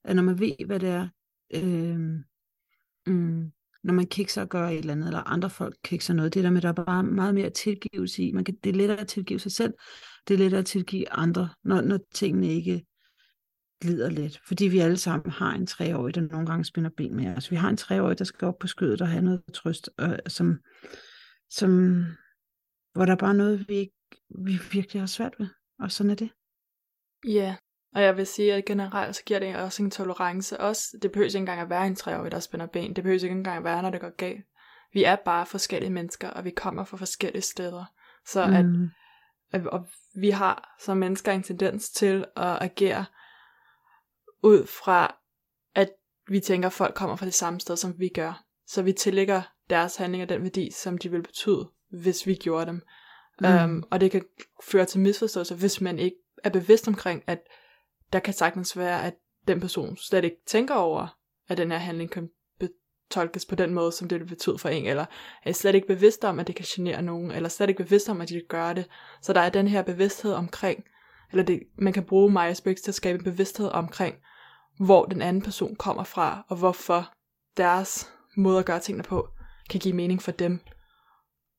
at 0.03 0.15
når 0.15 0.23
man 0.23 0.39
ved, 0.39 0.65
hvad 0.65 0.79
det 0.79 0.89
er, 0.89 1.09
øh, 1.53 1.99
mm, 3.07 3.51
når 3.83 3.93
man 3.93 4.07
kikser 4.07 4.41
og 4.41 4.49
gør 4.49 4.67
et 4.67 4.77
eller 4.77 4.93
andet, 4.93 5.07
eller 5.07 5.19
andre 5.19 5.49
folk 5.49 5.75
kikser 5.83 6.13
noget. 6.13 6.33
Det 6.33 6.43
der 6.43 6.49
med, 6.49 6.57
at 6.57 6.63
der 6.63 6.69
er 6.69 6.85
bare 6.85 7.03
meget 7.03 7.35
mere 7.35 7.49
tilgivelse 7.49 8.23
i. 8.23 8.31
Man 8.31 8.43
kan, 8.43 8.55
det 8.63 8.69
er 8.69 8.73
lettere 8.73 8.99
at 8.99 9.07
tilgive 9.07 9.39
sig 9.39 9.51
selv, 9.51 9.73
det 10.27 10.33
er 10.33 10.37
lettere 10.37 10.59
at 10.59 10.65
tilgive 10.65 11.11
andre, 11.11 11.49
når, 11.63 11.81
når 11.81 11.99
tingene 12.13 12.47
ikke 12.47 12.85
glider 13.81 14.09
lidt. 14.09 14.39
Fordi 14.47 14.67
vi 14.67 14.79
alle 14.79 14.97
sammen 14.97 15.31
har 15.31 15.53
en 15.53 15.67
treårig, 15.67 16.15
der 16.15 16.21
nogle 16.21 16.47
gange 16.47 16.65
spænder 16.65 16.89
ben 16.97 17.15
med 17.15 17.37
os. 17.37 17.51
Vi 17.51 17.55
har 17.55 17.69
en 17.69 17.77
treårig, 17.77 18.19
der 18.19 18.25
skal 18.25 18.47
op 18.47 18.59
på 18.59 18.67
skødet 18.67 19.01
og 19.01 19.07
have 19.07 19.21
noget 19.21 19.41
trøst, 19.53 19.89
og, 19.97 20.19
som, 20.27 20.59
som, 21.49 22.03
hvor 22.93 23.05
der 23.05 23.11
er 23.11 23.17
bare 23.17 23.33
noget, 23.33 23.69
vi, 23.69 23.73
ikke, 23.73 23.95
vi 24.29 24.59
virkelig 24.71 25.01
har 25.01 25.07
svært 25.07 25.33
ved. 25.39 25.47
Og 25.79 25.91
sådan 25.91 26.09
er 26.09 26.15
det. 26.15 26.29
Ja, 27.27 27.55
og 27.95 28.01
jeg 28.01 28.17
vil 28.17 28.27
sige, 28.27 28.53
at 28.53 28.65
generelt 28.65 29.15
så 29.15 29.23
giver 29.23 29.39
det 29.39 29.55
også 29.55 29.83
en 29.83 29.91
tolerance. 29.91 30.59
Også, 30.59 30.97
det 31.01 31.11
behøver 31.11 31.27
ikke 31.27 31.37
engang 31.37 31.61
at 31.61 31.69
være 31.69 31.87
en 31.87 31.95
treårig, 31.95 32.31
der 32.31 32.39
spænder 32.39 32.65
ben. 32.65 32.95
Det 32.95 33.03
behøver 33.03 33.23
ikke 33.23 33.35
engang 33.35 33.57
at 33.57 33.63
være, 33.63 33.81
når 33.81 33.89
det 33.89 34.01
går 34.01 34.15
galt. 34.17 34.45
Vi 34.93 35.03
er 35.03 35.15
bare 35.15 35.45
forskellige 35.45 35.91
mennesker, 35.91 36.29
og 36.29 36.45
vi 36.45 36.49
kommer 36.49 36.83
fra 36.83 36.97
forskellige 36.97 37.41
steder. 37.41 37.85
Så 38.25 38.47
mm. 38.47 38.53
at, 38.53 38.65
at 39.61 39.67
og 39.67 39.87
vi 40.15 40.29
har 40.29 40.75
som 40.79 40.97
mennesker 40.97 41.31
en 41.31 41.43
tendens 41.43 41.89
til 41.89 42.25
at 42.35 42.57
agere 42.61 43.05
ud 44.43 44.67
fra, 44.67 45.15
at 45.75 45.89
vi 46.27 46.39
tænker, 46.39 46.67
at 46.67 46.73
folk 46.73 46.95
kommer 46.95 47.15
fra 47.15 47.25
det 47.25 47.33
samme 47.33 47.59
sted, 47.59 47.77
som 47.77 47.99
vi 47.99 48.09
gør. 48.09 48.43
Så 48.67 48.81
vi 48.81 48.93
tillægger 48.93 49.41
deres 49.69 49.95
handlinger 49.95 50.27
den 50.27 50.43
værdi, 50.43 50.71
som 50.71 50.97
de 50.97 51.11
vil 51.11 51.23
betyde, 51.23 51.69
hvis 51.89 52.27
vi 52.27 52.35
gjorde 52.35 52.65
dem. 52.65 52.81
Mm. 53.41 53.63
Um, 53.63 53.83
og 53.91 54.01
det 54.01 54.11
kan 54.11 54.23
føre 54.63 54.85
til 54.85 54.99
misforståelser, 54.99 55.55
hvis 55.55 55.81
man 55.81 55.99
ikke 55.99 56.17
er 56.43 56.49
bevidst 56.49 56.87
omkring, 56.87 57.23
at 57.27 57.39
der 58.13 58.19
kan 58.19 58.33
sagtens 58.33 58.77
være, 58.77 59.05
at 59.05 59.13
den 59.47 59.59
person 59.59 59.97
slet 59.97 60.23
ikke 60.23 60.37
tænker 60.45 60.75
over, 60.75 61.17
at 61.49 61.57
den 61.57 61.71
her 61.71 61.77
handling 61.77 62.11
kan 62.11 62.29
tolkes 63.11 63.45
på 63.45 63.55
den 63.55 63.73
måde, 63.73 63.91
som 63.91 64.09
det 64.09 64.19
vil 64.19 64.25
betyde 64.25 64.57
for 64.57 64.69
en, 64.69 64.85
eller 64.85 65.05
er 65.43 65.51
slet 65.51 65.75
ikke 65.75 65.87
bevidst 65.87 66.23
om, 66.23 66.39
at 66.39 66.47
det 66.47 66.55
kan 66.55 66.65
genere 66.69 67.01
nogen, 67.01 67.31
eller 67.31 67.49
slet 67.49 67.69
ikke 67.69 67.83
bevidst 67.83 68.09
om, 68.09 68.21
at 68.21 68.29
de 68.29 68.41
gøre 68.49 68.73
det. 68.73 68.89
Så 69.21 69.33
der 69.33 69.41
er 69.41 69.49
den 69.49 69.67
her 69.67 69.81
bevidsthed 69.81 70.33
omkring, 70.33 70.83
eller 71.31 71.43
det, 71.43 71.63
man 71.77 71.93
kan 71.93 72.05
bruge 72.05 72.31
Myers-Briggs 72.31 72.81
til 72.83 72.91
at 72.91 72.95
skabe 72.95 73.17
en 73.17 73.23
bevidsthed 73.23 73.67
omkring, 73.67 74.15
hvor 74.79 75.05
den 75.05 75.21
anden 75.21 75.41
person 75.41 75.75
kommer 75.75 76.03
fra, 76.03 76.45
og 76.49 76.57
hvorfor 76.57 77.13
deres 77.57 78.11
måde 78.37 78.59
at 78.59 78.65
gøre 78.65 78.79
tingene 78.79 79.03
på, 79.03 79.27
kan 79.69 79.79
give 79.79 79.95
mening 79.95 80.21
for 80.21 80.31
dem, 80.31 80.59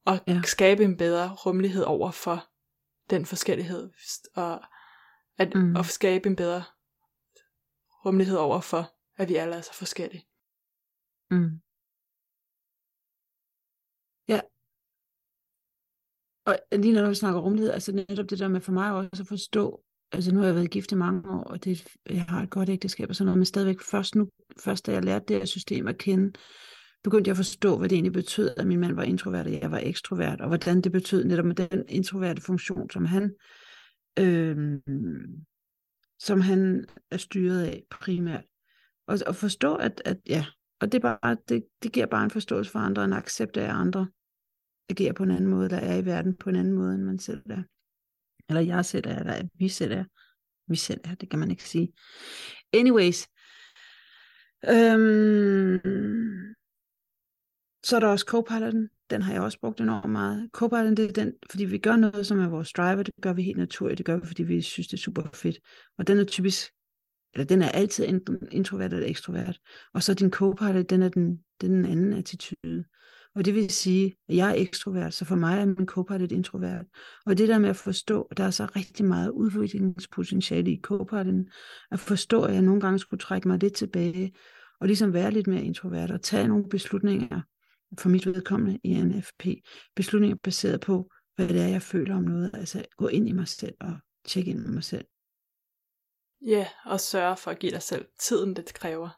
og 0.07 0.19
ja. 0.27 0.41
skabe 0.45 0.85
en 0.85 0.97
bedre 0.97 1.35
rummelighed 1.47 1.85
over 1.85 2.11
for 2.11 2.45
den 3.11 3.27
forskellighed, 3.27 3.91
og 4.35 4.61
at, 5.39 5.55
mm. 5.55 5.77
at 5.77 5.87
skabe 5.87 6.29
en 6.29 6.37
bedre 6.37 6.65
rummelighed 8.05 8.37
over 8.37 8.61
for, 8.61 8.95
at 9.17 9.29
vi 9.29 9.35
alle 9.35 9.55
er 9.55 9.61
så 9.61 9.75
forskellige. 9.75 10.27
Mm. 11.31 11.61
Ja. 14.29 14.41
Og 16.47 16.59
lige 16.73 16.95
når 16.95 17.09
vi 17.09 17.15
snakker 17.15 17.41
rummelighed, 17.41 17.73
altså 17.73 17.93
netop 17.93 18.31
det 18.31 18.39
der 18.39 18.49
med 18.49 18.61
for 18.61 18.73
mig 18.73 18.93
også 18.93 19.23
at 19.23 19.29
forstå, 19.29 19.85
altså 20.13 20.35
nu 20.35 20.39
har 20.39 20.47
jeg 20.47 20.55
været 20.55 20.71
gift 20.71 20.93
i 20.93 20.95
mange 20.95 21.31
år, 21.31 21.45
og 21.45 21.65
det, 21.65 21.89
jeg 22.11 22.25
har 22.25 22.43
et 22.43 22.51
godt 22.51 22.69
ægteskab 22.69 23.09
og 23.09 23.17
sådan 23.17 23.27
noget, 23.27 23.39
men 23.39 23.47
stadigvæk 23.47 23.81
først 23.81 24.15
nu, 24.15 24.29
først 24.61 24.87
da 24.87 24.93
jeg 24.93 25.05
lærte 25.05 25.25
det 25.29 25.37
her 25.37 25.45
system 25.45 25.87
at 25.87 25.99
kende, 25.99 26.33
begyndte 27.03 27.29
jeg 27.29 27.33
at 27.33 27.37
forstå, 27.37 27.79
hvad 27.79 27.89
det 27.89 27.97
egentlig 27.97 28.13
betød, 28.13 28.55
at 28.57 28.67
min 28.67 28.81
mand 28.81 28.95
var 28.95 29.03
introvert, 29.03 29.47
og 29.47 29.53
jeg 29.53 29.71
var 29.71 29.81
ekstrovert, 29.83 30.41
og 30.41 30.49
hvordan 30.49 30.81
det 30.81 30.93
betød 30.93 31.25
netop 31.25 31.45
med 31.45 31.55
den 31.55 31.85
introverte 31.89 32.43
funktion, 32.43 32.91
som 32.91 33.05
han, 33.05 33.35
øh, 34.19 34.81
som 36.19 36.41
han 36.41 36.87
er 37.11 37.17
styret 37.17 37.65
af 37.65 37.83
primært. 37.91 38.45
Og, 39.07 39.19
og 39.27 39.37
forstå, 39.37 39.75
at, 39.75 40.03
at 40.05 40.19
ja, 40.29 40.47
og 40.81 40.93
det, 40.93 41.05
er 41.05 41.17
bare, 41.19 41.37
det, 41.49 41.65
det 41.83 41.93
giver 41.93 42.07
bare 42.07 42.25
en 42.25 42.31
forståelse 42.31 42.71
for 42.71 42.79
andre, 42.79 43.05
en 43.05 43.13
accept 43.13 43.57
af, 43.57 43.75
andre 43.75 44.09
agerer 44.91 45.13
på 45.13 45.23
en 45.23 45.31
anden 45.31 45.51
måde, 45.51 45.69
der 45.69 45.77
er 45.77 45.97
i 45.97 46.05
verden 46.05 46.37
på 46.37 46.51
en 46.51 46.57
anden 46.57 46.73
måde, 46.73 46.95
end 46.95 47.03
man 47.03 47.19
selv 47.19 47.43
er. 47.51 47.63
Eller 48.49 48.61
jeg 48.61 48.85
selv 48.85 49.07
er, 49.07 49.19
eller 49.19 49.49
vi 49.55 49.69
selv 49.69 49.93
er. 49.93 50.05
Vi 50.67 50.77
selv 50.77 51.01
er, 51.05 51.15
det 51.15 51.31
kan 51.31 51.39
man 51.39 51.51
ikke 51.51 51.69
sige. 51.69 51.93
Anyways. 52.73 53.29
Øhm, 54.69 56.55
så 57.85 57.97
er 57.97 58.01
der 58.01 58.09
også 58.09 58.27
co-piloten, 58.29 58.89
den 59.13 59.23
har 59.23 59.33
jeg 59.33 59.43
også 59.43 59.59
brugt 59.61 59.81
enormt 59.81 60.13
meget. 60.13 60.51
Copiloten, 60.53 60.97
det 60.97 61.05
er 61.05 61.13
den, 61.13 61.33
fordi 61.51 61.65
vi 61.65 61.79
gør 61.79 61.97
noget, 61.97 62.27
som 62.27 62.41
er 62.41 62.49
vores 62.49 62.73
driver. 62.73 63.03
Det 63.03 63.15
gør 63.23 63.33
vi 63.33 63.43
helt 63.43 63.59
naturligt. 63.59 63.99
Det 63.99 64.07
gør 64.07 64.17
vi, 64.17 64.27
fordi 64.27 64.43
vi 64.43 64.63
synes, 64.63 64.89
det 64.89 64.97
er 64.97 65.01
super 65.01 65.23
fedt. 65.35 65.59
Og 65.99 66.07
den 66.07 66.19
er 66.19 66.25
typisk, 66.25 66.71
eller 67.35 67.45
den 67.45 67.63
er 67.63 67.69
altid 67.69 68.09
enten 68.09 68.39
introvert 68.51 68.93
eller 68.93 69.09
ekstrovert. 69.09 69.59
Og 69.95 70.03
så 70.03 70.15
din 70.15 70.31
copilot, 70.31 70.91
den 70.91 71.03
er 71.03 71.09
den, 71.09 71.39
den, 71.61 71.71
den 71.71 71.85
anden 71.85 72.13
attitude. 72.13 72.85
Og 73.35 73.45
det 73.45 73.55
vil 73.55 73.71
sige, 73.71 74.15
at 74.29 74.37
jeg 74.37 74.51
er 74.51 74.55
ekstrovert, 74.55 75.15
så 75.15 75.25
for 75.25 75.37
mig 75.37 75.61
er 75.61 75.65
min 75.65 75.87
copilot 75.87 76.33
introvert. 76.33 76.87
Og 77.27 77.39
det 77.39 77.49
der 77.49 77.59
med 77.59 77.69
at 77.69 77.77
forstå, 77.77 78.23
at 78.23 78.37
der 78.37 78.45
er 78.45 78.51
så 78.51 78.67
rigtig 78.77 79.05
meget 79.05 79.31
udviklingspotentiale 79.31 80.73
i 80.73 80.81
copiloten, 80.83 81.49
at 81.91 82.01
forstå, 82.01 82.43
at 82.43 82.55
jeg 82.55 82.63
nogle 82.63 82.81
gange 82.81 82.99
skulle 82.99 83.21
trække 83.21 83.49
mig 83.49 83.59
lidt 83.59 83.75
tilbage, 83.75 84.33
og 84.81 84.87
ligesom 84.87 85.13
være 85.13 85.31
lidt 85.31 85.47
mere 85.47 85.65
introvert, 85.65 86.11
og 86.11 86.23
tage 86.23 86.49
nogle 86.49 86.69
beslutninger, 86.69 87.41
for 87.99 88.09
mit 88.09 88.27
vedkommende 88.27 88.81
i 88.85 89.03
NFP, 89.03 89.45
beslutninger 89.97 90.37
baseret 90.37 90.81
på, 90.81 91.11
hvad 91.35 91.49
det 91.49 91.61
er, 91.61 91.69
jeg 91.69 91.83
føler 91.83 92.17
om 92.17 92.23
noget, 92.23 92.51
altså 92.55 92.85
gå 92.97 93.09
ind 93.09 93.29
i 93.29 93.33
mig 93.33 93.49
selv 93.49 93.77
og 93.81 93.95
tjekke 94.25 94.51
ind 94.51 94.59
med 94.59 94.71
mig 94.71 94.85
selv. 94.85 95.07
Ja, 96.41 96.69
og 96.85 97.01
sørge 97.01 97.37
for 97.37 97.51
at 97.51 97.59
give 97.59 97.73
dig 97.73 97.83
selv 97.83 98.09
tiden, 98.19 98.57
det 98.57 98.75
kræver. 98.75 99.11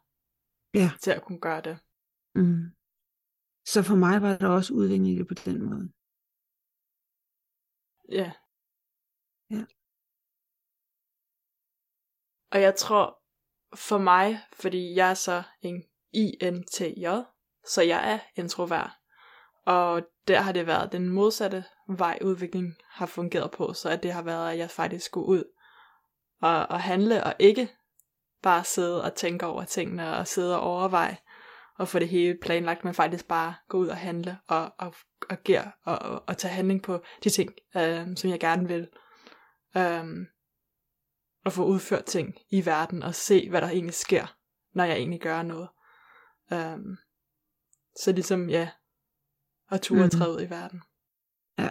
Ja. 0.75 0.91
Til 1.03 1.11
at 1.11 1.23
kunne 1.23 1.41
gøre 1.41 1.61
det. 1.61 1.79
Mm. 2.35 2.65
Så 3.67 3.83
for 3.83 3.97
mig 3.97 4.23
var 4.23 4.37
der 4.37 4.49
også 4.49 4.75
udvikling 4.75 5.29
på 5.29 5.35
den 5.35 5.63
måde. 5.63 5.93
Ja. 8.09 8.33
Ja. 9.51 9.65
Og 12.51 12.61
jeg 12.61 12.75
tror, 12.77 13.23
for 13.77 13.99
mig, 13.99 14.39
fordi 14.53 14.95
jeg 14.95 15.11
er 15.11 15.15
så 15.15 15.43
en 15.63 15.83
INTJ, 16.13 17.07
så 17.67 17.83
jeg 17.83 18.13
er 18.13 18.19
introvert. 18.37 18.91
Og 19.67 20.03
der 20.29 20.41
har 20.41 20.53
det 20.53 20.67
været 20.67 20.93
den 20.93 21.09
modsatte 21.09 21.65
vej 21.89 22.19
udviklingen 22.23 22.77
har 22.89 23.07
fungeret 23.07 23.51
på, 23.51 23.73
så 23.73 23.89
at 23.89 24.03
det 24.03 24.13
har 24.13 24.23
været, 24.23 24.53
at 24.53 24.59
jeg 24.59 24.71
faktisk 24.71 25.07
skulle 25.07 25.27
ud 25.27 25.45
og, 26.43 26.67
og 26.67 26.81
handle, 26.81 27.25
og 27.25 27.35
ikke 27.39 27.69
bare 28.43 28.65
sidde 28.65 29.05
og 29.05 29.15
tænke 29.15 29.47
over 29.47 29.65
tingene, 29.65 30.17
og 30.17 30.27
sidde 30.27 30.61
og 30.61 30.63
overveje, 30.63 31.17
og 31.79 31.89
få 31.89 31.99
det 31.99 32.09
hele 32.09 32.39
planlagt, 32.43 32.85
men 32.85 32.95
faktisk 32.95 33.29
bare 33.29 33.55
gå 33.69 33.79
ud 33.79 33.89
og 33.89 33.97
handle, 33.97 34.39
og, 34.49 34.75
og 34.79 34.95
agere, 35.31 35.73
og, 35.85 35.99
og, 35.99 36.25
og 36.27 36.39
tage 36.39 36.55
handling 36.55 36.83
på 36.83 37.03
de 37.25 37.31
ting, 37.31 37.51
øh, 37.77 38.17
som 38.17 38.31
jeg 38.31 38.41
gerne 38.41 38.69
vil. 38.69 38.89
Øh, 39.77 40.05
og 41.45 41.53
få 41.53 41.65
udført 41.65 42.05
ting 42.05 42.35
i 42.51 42.67
verden, 42.67 43.03
og 43.03 43.15
se, 43.15 43.51
hvad 43.51 43.61
der 43.61 43.69
egentlig 43.69 43.95
sker, 43.95 44.37
når 44.75 44.85
jeg 44.85 44.97
egentlig 44.97 45.21
gør 45.21 45.43
noget. 45.43 45.69
Øh, 46.53 46.79
så 47.97 48.13
ligesom, 48.13 48.49
ja, 48.51 48.71
at 49.71 49.81
ture 49.81 50.05
mm. 50.05 50.11
træde 50.11 50.45
i 50.45 50.51
verden. 50.51 50.83
Ja. 51.59 51.71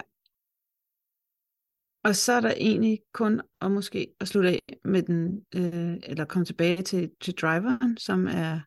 Og 2.04 2.16
så 2.16 2.32
er 2.32 2.40
der 2.40 2.54
egentlig 2.56 3.00
kun 3.12 3.42
at 3.60 3.70
måske 3.70 4.14
at 4.20 4.28
slutte 4.28 4.50
af 4.50 4.78
med 4.84 5.02
den, 5.02 5.46
øh, 5.54 5.96
eller 6.02 6.24
komme 6.24 6.44
tilbage 6.44 6.82
til, 6.82 7.10
til 7.20 7.34
driveren, 7.34 7.96
som 7.96 8.26
er 8.26 8.60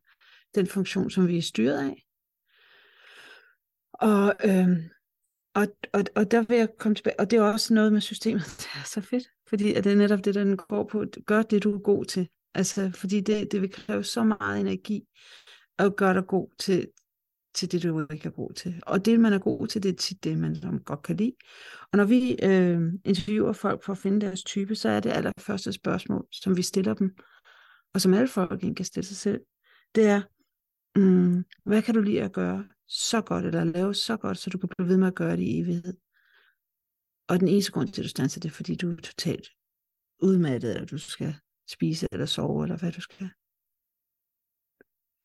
den 0.55 0.67
funktion, 0.67 1.09
som 1.09 1.27
vi 1.27 1.37
er 1.37 1.41
styret 1.41 1.77
af. 1.77 2.03
Og, 3.93 4.35
øh, 4.45 4.69
og, 5.53 5.67
og, 5.93 6.03
og 6.15 6.31
der 6.31 6.41
vil 6.41 6.57
jeg 6.57 6.69
komme 6.79 6.95
tilbage, 6.95 7.19
og 7.19 7.31
det 7.31 7.37
er 7.37 7.43
også 7.43 7.73
noget 7.73 7.93
med 7.93 8.01
systemet, 8.01 8.43
det 8.61 8.69
er 8.75 8.85
så 8.85 9.01
fedt, 9.01 9.27
fordi 9.49 9.73
at 9.73 9.83
det 9.83 9.91
er 9.91 9.95
netop 9.95 10.25
det, 10.25 10.35
den 10.35 10.57
går 10.57 10.83
på, 10.83 11.05
gør 11.25 11.41
det, 11.41 11.63
du 11.63 11.75
er 11.75 11.79
god 11.79 12.05
til. 12.05 12.29
Altså, 12.53 12.91
fordi 12.95 13.21
det, 13.21 13.51
det 13.51 13.61
vil 13.61 13.71
kræve 13.71 14.03
så 14.03 14.23
meget 14.23 14.59
energi 14.59 15.07
at 15.77 15.95
gøre 15.95 16.13
dig 16.13 16.27
god 16.27 16.49
til, 16.59 16.87
til 17.57 17.71
det, 17.71 17.83
du 17.83 18.07
ikke 18.11 18.27
er 18.27 18.31
god 18.31 18.53
til. 18.53 18.81
Og 18.87 19.05
det, 19.05 19.19
man 19.19 19.33
er 19.33 19.39
god 19.39 19.67
til, 19.67 19.83
det 19.83 19.89
er 19.89 19.95
tit 19.95 20.23
det, 20.23 20.37
man 20.37 20.81
godt 20.85 21.03
kan 21.03 21.17
lide. 21.17 21.33
Og 21.91 21.97
når 21.97 22.05
vi 22.05 22.35
øh, 22.43 22.81
interviewer 23.05 23.53
folk 23.53 23.83
for 23.83 23.91
at 23.91 23.97
finde 23.97 24.25
deres 24.25 24.43
type, 24.43 24.75
så 24.75 24.89
er 24.89 24.99
det 24.99 25.09
allerførste 25.09 25.73
spørgsmål, 25.73 26.27
som 26.31 26.57
vi 26.57 26.61
stiller 26.61 26.93
dem, 26.93 27.15
og 27.93 28.01
som 28.01 28.13
alle 28.13 28.27
folk 28.27 28.59
kan 28.59 28.85
stille 28.85 29.07
sig 29.07 29.17
selv, 29.17 29.41
det 29.95 30.05
er, 30.07 30.21
mm, 30.99 31.45
hvad 31.65 31.81
kan 31.81 31.93
du 31.93 32.01
lide 32.01 32.21
at 32.21 32.33
gøre 32.33 32.65
så 32.87 33.21
godt, 33.21 33.45
eller 33.45 33.63
lave 33.63 33.93
så 33.93 34.17
godt, 34.17 34.37
så 34.37 34.49
du 34.49 34.57
kan 34.57 34.69
blive 34.77 34.89
ved 34.89 34.97
med 34.97 35.07
at 35.07 35.15
gøre 35.15 35.37
det 35.37 35.43
i 35.43 35.59
evighed? 35.59 35.97
Og 37.27 37.39
den 37.39 37.47
eneste 37.47 37.71
grund 37.71 37.87
til, 37.87 38.01
at 38.01 38.03
du 38.03 38.09
standser, 38.09 38.39
det 38.39 38.49
er, 38.49 38.53
fordi 38.53 38.75
du 38.75 38.91
er 38.91 38.95
totalt 38.95 39.47
udmattet, 40.19 40.73
eller 40.73 40.85
du 40.85 40.97
skal 40.97 41.35
spise 41.69 42.07
eller 42.11 42.25
sove, 42.25 42.63
eller 42.63 42.77
hvad 42.77 42.91
du 42.91 43.01
skal. 43.01 43.29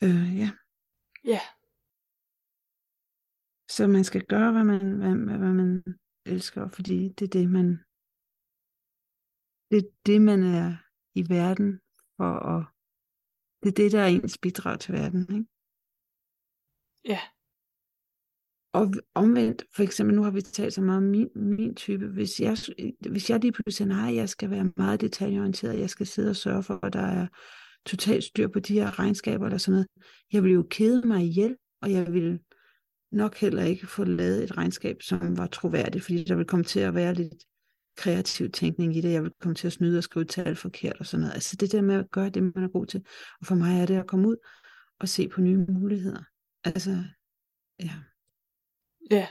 Øh, 0.03 0.38
ja. 0.38 0.51
Ja. 1.25 1.40
Så 3.77 3.87
man 3.87 4.05
skal 4.05 4.25
gøre, 4.33 4.53
hvad 4.53 4.65
man, 4.65 4.97
hvad, 5.01 5.39
hvad 5.39 5.55
man 5.63 5.85
elsker, 6.27 6.69
fordi 6.69 7.09
det 7.09 7.25
er 7.25 7.33
det, 7.39 7.51
man 7.51 7.69
det 9.71 9.79
er 9.85 9.91
det, 10.07 10.21
man 10.23 10.43
er 10.43 10.77
i 11.15 11.23
verden 11.29 11.81
for 12.17 12.33
at 12.55 12.65
det 13.63 13.69
er 13.69 13.75
det, 13.83 13.93
der 13.93 14.01
er 14.01 14.07
ens 14.07 14.39
bidrag 14.39 14.81
til 14.81 14.93
verden, 14.95 15.21
ikke? 15.21 15.49
Ja. 17.05 17.21
Og 18.73 18.85
omvendt, 19.15 19.65
for 19.75 19.83
eksempel 19.83 20.17
nu 20.17 20.23
har 20.23 20.31
vi 20.31 20.41
talt 20.41 20.75
så 20.75 20.83
meget 20.83 20.97
om 20.97 21.03
min, 21.03 21.31
min 21.35 21.75
type, 21.75 22.07
hvis 22.07 22.41
jeg, 22.41 22.57
hvis 23.11 23.31
jeg 23.31 23.41
lige 23.41 23.53
pludselig 23.53 23.75
siger, 23.75 23.89
nej, 23.89 24.15
jeg 24.15 24.29
skal 24.29 24.51
være 24.51 24.73
meget 24.77 25.01
detaljeorienteret, 25.01 25.79
jeg 25.79 25.91
skal 25.91 26.07
sidde 26.07 26.31
og 26.31 26.37
sørge 26.37 26.63
for, 26.63 26.87
at 26.87 26.93
der 26.93 27.07
er 27.07 27.27
totalt 27.87 28.25
styr 28.25 28.49
på 28.49 28.61
de 28.61 28.75
her 28.75 28.99
regnskaber 28.99 29.47
eller 29.47 29.59
sådan 29.59 29.73
noget, 29.73 29.89
jeg 30.33 30.43
vil 30.43 30.53
jo 30.53 30.67
kede 30.71 31.09
mig 31.09 31.25
ihjel, 31.25 31.57
og 31.83 31.93
jeg 31.93 32.13
vil 32.13 32.41
nok 33.12 33.37
heller 33.37 33.62
ikke 33.62 33.87
få 33.87 34.05
lavet 34.05 34.44
et 34.44 34.57
regnskab, 34.57 35.03
som 35.03 35.38
var 35.38 35.46
troværdigt, 35.46 36.05
fordi 36.05 36.25
der 36.25 36.37
vil 36.37 36.46
komme 36.46 36.64
til 36.64 36.81
at 36.81 36.94
være 36.94 37.14
lidt 37.14 37.44
kreativ 37.96 38.51
tænkning 38.51 38.96
i 38.96 39.01
det. 39.01 39.12
Jeg 39.12 39.22
vil 39.22 39.33
komme 39.40 39.55
til 39.55 39.66
at 39.66 39.72
snyde 39.72 39.98
og 39.98 40.05
skrive 40.05 40.25
tal 40.25 40.57
forkert 40.57 40.96
og 41.01 41.07
sådan 41.07 41.20
noget. 41.20 41.35
Altså 41.35 41.57
det 41.57 41.72
der 41.72 41.83
med 41.83 41.94
at 41.94 42.11
gøre 42.11 42.31
det, 42.31 42.42
man 42.42 42.64
er 42.64 42.68
god 42.68 42.87
til. 42.87 43.05
Og 43.40 43.46
for 43.46 43.55
mig 43.55 43.81
er 43.81 43.87
det 43.87 43.96
at 43.96 44.07
komme 44.07 44.29
ud 44.29 44.37
og 45.01 45.09
se 45.09 45.29
på 45.29 45.40
nye 45.40 45.57
muligheder. 45.57 46.22
Altså, 46.64 46.90
ja. 47.81 47.94
Ja. 49.11 49.29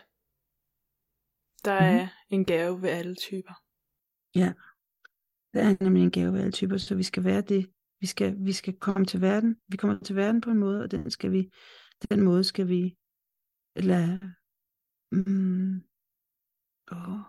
Der 1.65 1.71
er 1.71 2.03
mm. 2.03 2.09
en 2.29 2.45
gave 2.45 2.81
ved 2.81 2.89
alle 2.89 3.15
typer. 3.15 3.53
Ja. 4.35 4.53
Der 5.53 5.61
er 5.61 5.83
nemlig 5.83 6.03
en 6.03 6.11
gave 6.11 6.33
ved 6.33 6.39
alle 6.39 6.51
typer, 6.51 6.77
så 6.77 6.95
vi 6.95 7.03
skal 7.03 7.23
være 7.23 7.41
det. 7.41 7.71
Vi 7.99 8.07
skal, 8.07 8.35
vi 8.39 8.53
skal 8.53 8.73
komme 8.73 9.05
til 9.05 9.21
verden. 9.21 9.55
Vi 9.67 9.77
kommer 9.77 9.99
til 9.99 10.15
verden 10.15 10.41
på 10.41 10.49
en 10.49 10.57
måde, 10.57 10.83
og 10.83 10.91
den 10.91 11.11
skal 11.11 11.31
vi, 11.31 11.49
den 12.09 12.21
måde 12.21 12.43
skal 12.43 12.67
vi 12.67 12.97
eller, 13.75 14.01
mm, 15.11 15.75
åh, 16.95 17.21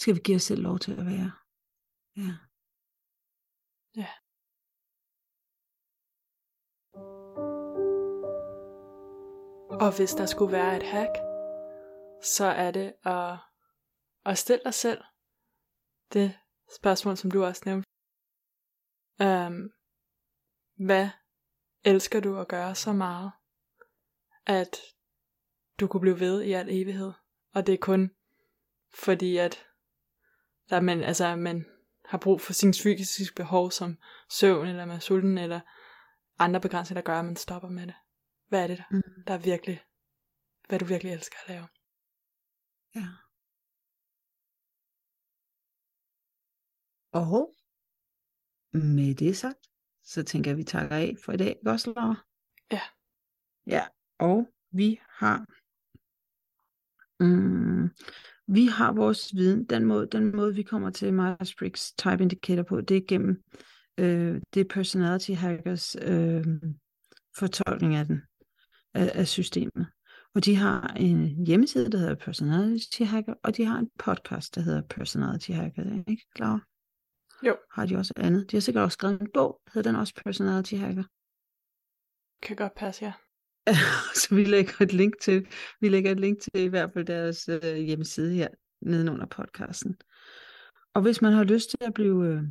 skal 0.00 0.14
vi 0.14 0.20
give 0.24 0.36
os 0.36 0.42
selv 0.42 0.62
lov 0.62 0.78
til 0.78 0.92
at 1.00 1.06
være. 1.06 1.30
Ja. 2.16 2.32
Ja. 4.00 4.10
Og 9.84 9.90
hvis 9.96 10.12
der 10.14 10.26
skulle 10.26 10.52
være 10.52 10.76
et 10.76 10.86
hack, 10.92 11.14
så 12.34 12.44
er 12.44 12.70
det 12.70 12.88
at, 13.04 13.38
at 14.30 14.38
stille 14.38 14.64
dig 14.64 14.74
selv 14.74 15.02
det 16.12 16.28
spørgsmål, 16.78 17.16
som 17.16 17.30
du 17.30 17.44
også 17.44 17.62
nævnte. 17.66 17.88
Um, 19.26 19.58
hvad 20.86 21.08
elsker 21.84 22.20
du 22.20 22.38
at 22.38 22.48
gøre 22.48 22.74
så 22.74 22.92
meget, 22.92 23.32
at 24.46 24.72
du 25.82 25.86
kunne 25.88 26.00
blive 26.00 26.20
ved 26.20 26.42
i 26.42 26.52
al 26.52 26.68
evighed? 26.70 27.12
Og 27.54 27.66
det 27.66 27.72
er 27.72 27.78
kun 27.78 28.10
fordi, 28.94 29.36
at 29.36 29.66
der 30.70 30.80
man, 30.80 31.02
altså, 31.02 31.36
man 31.36 31.66
har 32.04 32.18
brug 32.18 32.40
for 32.40 32.52
sin 32.52 32.74
fysiske 32.74 33.34
behov 33.34 33.70
som 33.70 33.98
søvn, 34.30 34.66
eller 34.66 34.84
man 34.84 34.96
er 34.96 35.00
sulten, 35.00 35.38
eller 35.38 35.60
andre 36.38 36.60
begrænsninger, 36.60 37.02
der 37.02 37.06
gør, 37.06 37.18
at 37.18 37.24
man 37.24 37.36
stopper 37.36 37.68
med 37.68 37.86
det. 37.86 37.94
Hvad 38.48 38.62
er 38.62 38.66
det, 38.66 38.78
der, 38.78 38.84
mm. 38.90 39.24
der 39.26 39.34
er 39.34 39.38
virkelig, 39.38 39.84
hvad 40.68 40.78
du 40.78 40.84
virkelig 40.84 41.12
elsker 41.12 41.36
at 41.42 41.48
lave? 41.48 41.68
Ja. 42.94 43.08
Og 47.12 47.54
med 48.72 49.14
det 49.14 49.36
sagt, 49.36 49.68
så 50.02 50.22
tænker 50.22 50.50
jeg, 50.50 50.54
at 50.54 50.58
vi 50.58 50.64
takker 50.64 50.96
af 50.96 51.14
for 51.24 51.32
i 51.32 51.36
dag, 51.36 51.48
ikke 51.48 51.92
Laura? 51.96 52.14
Ja. 52.70 52.80
Ja, 53.66 53.86
og 54.18 54.48
vi 54.70 55.00
har 55.08 55.46
mm, 57.22 57.90
vi 58.48 58.66
har 58.66 58.92
vores 58.92 59.36
viden, 59.36 59.64
den 59.64 59.84
måde, 59.84 60.06
den 60.12 60.36
måde 60.36 60.54
vi 60.54 60.62
kommer 60.62 60.90
til 60.90 61.12
Myers-Briggs 61.12 61.94
Type 61.98 62.22
Indicator 62.22 62.62
på, 62.62 62.80
det 62.80 62.96
er 62.96 63.00
gennem 63.08 63.42
øh, 63.98 64.40
det 64.54 64.68
personality 64.68 65.30
hackers 65.30 65.96
øh, 66.02 66.44
fortolkning 67.38 67.94
af 67.94 68.06
den, 68.06 68.22
af, 68.94 69.12
af 69.14 69.28
systemet. 69.28 69.86
Og 70.34 70.44
de 70.44 70.56
har 70.56 70.86
en 70.96 71.46
hjemmeside, 71.46 71.90
der 71.90 71.98
hedder 71.98 72.14
Personality 72.14 73.02
Hacker, 73.02 73.34
og 73.42 73.56
de 73.56 73.64
har 73.64 73.78
en 73.78 73.90
podcast, 73.98 74.54
der 74.54 74.60
hedder 74.60 74.82
Personality 74.90 75.50
Hacker. 75.50 75.82
Er 75.82 76.02
ikke 76.08 76.26
klar? 76.34 76.66
Jo. 77.42 77.56
Har 77.70 77.86
de 77.86 77.96
også 77.96 78.12
andet? 78.16 78.50
De 78.50 78.56
har 78.56 78.60
sikkert 78.60 78.84
også 78.84 78.94
skrevet 78.94 79.20
en 79.20 79.28
bog, 79.34 79.60
hedder 79.74 79.90
den 79.90 80.00
også 80.00 80.14
Personality 80.24 80.74
Hacker. 80.74 81.04
Kan 82.42 82.56
godt 82.56 82.74
passe, 82.74 83.04
ja. 83.04 83.12
så 84.20 84.28
vi 84.30 84.44
lægger 84.44 84.72
et 84.80 84.92
link 84.92 85.20
til, 85.20 85.46
vi 85.80 85.88
lægger 85.88 86.10
et 86.10 86.20
link 86.20 86.40
til 86.40 86.62
i 86.62 86.66
hvert 86.66 86.90
fald 86.92 87.04
deres 87.04 87.48
øh, 87.48 87.76
hjemmeside 87.76 88.34
her 88.34 88.48
nedenunder 88.80 89.26
podcasten. 89.26 89.96
Og 90.94 91.02
hvis 91.02 91.22
man 91.22 91.32
har 91.32 91.44
lyst 91.44 91.70
til 91.70 91.78
at 91.80 91.94
blive, 91.94 92.26
øh, 92.26 92.42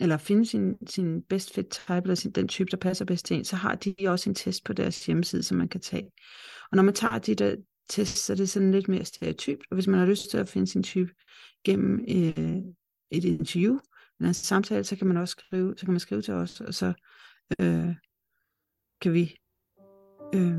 eller 0.00 0.16
finde 0.16 0.46
sin, 0.46 0.76
sin 0.86 1.22
best 1.22 1.54
fit 1.54 1.66
type, 1.70 2.00
eller 2.02 2.14
sin, 2.14 2.30
den 2.30 2.48
type, 2.48 2.70
der 2.70 2.76
passer 2.76 3.04
bedst 3.04 3.26
til 3.26 3.36
en, 3.36 3.44
så 3.44 3.56
har 3.56 3.74
de 3.74 3.94
også 4.06 4.30
en 4.30 4.34
test 4.34 4.64
på 4.64 4.72
deres 4.72 5.06
hjemmeside, 5.06 5.42
som 5.42 5.58
man 5.58 5.68
kan 5.68 5.80
tage. 5.80 6.10
Og 6.70 6.76
når 6.76 6.82
man 6.82 6.94
tager 6.94 7.18
de 7.18 7.34
der 7.34 7.56
test, 7.88 8.24
så 8.24 8.32
er 8.32 8.36
det 8.36 8.48
sådan 8.48 8.72
lidt 8.72 8.88
mere 8.88 9.04
stereotypt, 9.04 9.62
og 9.70 9.74
hvis 9.74 9.86
man 9.86 10.00
har 10.00 10.06
lyst 10.06 10.30
til 10.30 10.38
at 10.38 10.48
finde 10.48 10.66
sin 10.66 10.82
type 10.82 11.12
gennem 11.64 12.00
øh, 12.08 12.56
et 13.10 13.24
interview, 13.24 13.78
eller 14.20 14.28
en 14.28 14.34
samtale, 14.34 14.84
så 14.84 14.96
kan 14.96 15.06
man 15.06 15.16
også 15.16 15.32
skrive, 15.32 15.74
så 15.76 15.86
kan 15.86 15.92
man 15.92 16.00
skrive 16.00 16.22
til 16.22 16.34
os, 16.34 16.60
og 16.60 16.74
så 16.74 16.92
øh, 17.60 17.94
kan 19.00 19.12
vi 19.12 19.36
øh, 20.34 20.58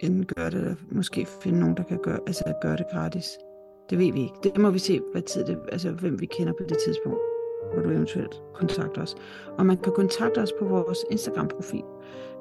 enten 0.00 0.26
gøre 0.26 0.50
det, 0.50 0.54
eller 0.54 0.74
måske 0.90 1.26
finde 1.26 1.60
nogen, 1.60 1.76
der 1.76 1.82
kan 1.82 1.98
gøre, 1.98 2.18
altså 2.26 2.54
gøre 2.62 2.76
det 2.76 2.86
gratis. 2.92 3.38
Det 3.90 3.98
ved 3.98 4.12
vi 4.12 4.20
ikke. 4.20 4.34
Det 4.42 4.58
må 4.58 4.70
vi 4.70 4.78
se, 4.78 5.00
hvad 5.12 5.22
tid 5.22 5.44
det, 5.44 5.58
altså 5.72 5.90
hvem 5.90 6.20
vi 6.20 6.26
kender 6.26 6.52
på 6.52 6.62
det 6.68 6.78
tidspunkt, 6.78 7.18
hvor 7.72 7.82
du 7.82 7.90
eventuelt 7.90 8.42
kontakter 8.54 9.02
os. 9.02 9.16
Og 9.58 9.66
man 9.66 9.76
kan 9.76 9.92
kontakte 9.92 10.38
os 10.38 10.52
på 10.58 10.64
vores 10.64 10.98
Instagram-profil, 11.10 11.84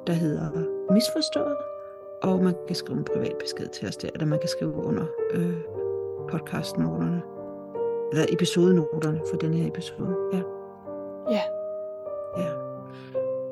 der 0.07 0.13
hedder 0.13 0.49
Misforstået, 0.93 1.57
og 2.23 2.43
man 2.43 2.55
kan 2.67 2.75
skrive 2.75 2.97
en 2.97 3.05
privat 3.05 3.35
besked 3.39 3.67
til 3.67 3.87
os 3.87 3.97
der, 3.97 4.09
eller 4.13 4.27
man 4.27 4.39
kan 4.39 4.49
skrive 4.49 4.73
under 4.73 5.05
øh, 5.33 5.55
podcastnoterne, 6.29 7.21
eller 8.11 8.25
episodenoterne 8.29 9.21
for 9.29 9.37
den 9.37 9.53
her 9.53 9.67
episode. 9.67 10.15
Ja. 10.33 10.41
Ja. 11.29 11.41
Ja. 12.37 12.60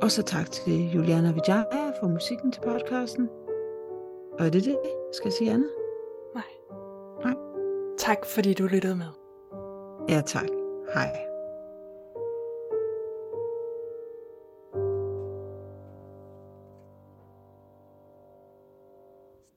Og 0.01 0.11
så 0.11 0.23
tak 0.23 0.51
til 0.51 0.91
Juliana 0.91 1.31
Vijaya 1.31 1.91
for 1.99 2.07
musikken 2.07 2.51
til 2.51 2.61
podcasten. 2.61 3.29
Og 4.39 4.45
er 4.45 4.49
det 4.49 4.65
det? 4.65 4.77
Skal 5.13 5.27
jeg 5.27 5.33
sige 5.33 5.51
andet? 5.51 5.69
Nej. 6.35 6.43
Nej. 7.23 7.33
Tak 7.97 8.25
fordi 8.25 8.53
du 8.53 8.67
lyttede 8.67 8.95
med. 8.95 9.11
Ja, 10.09 10.21
tak. 10.25 10.47
Hej. 10.93 11.28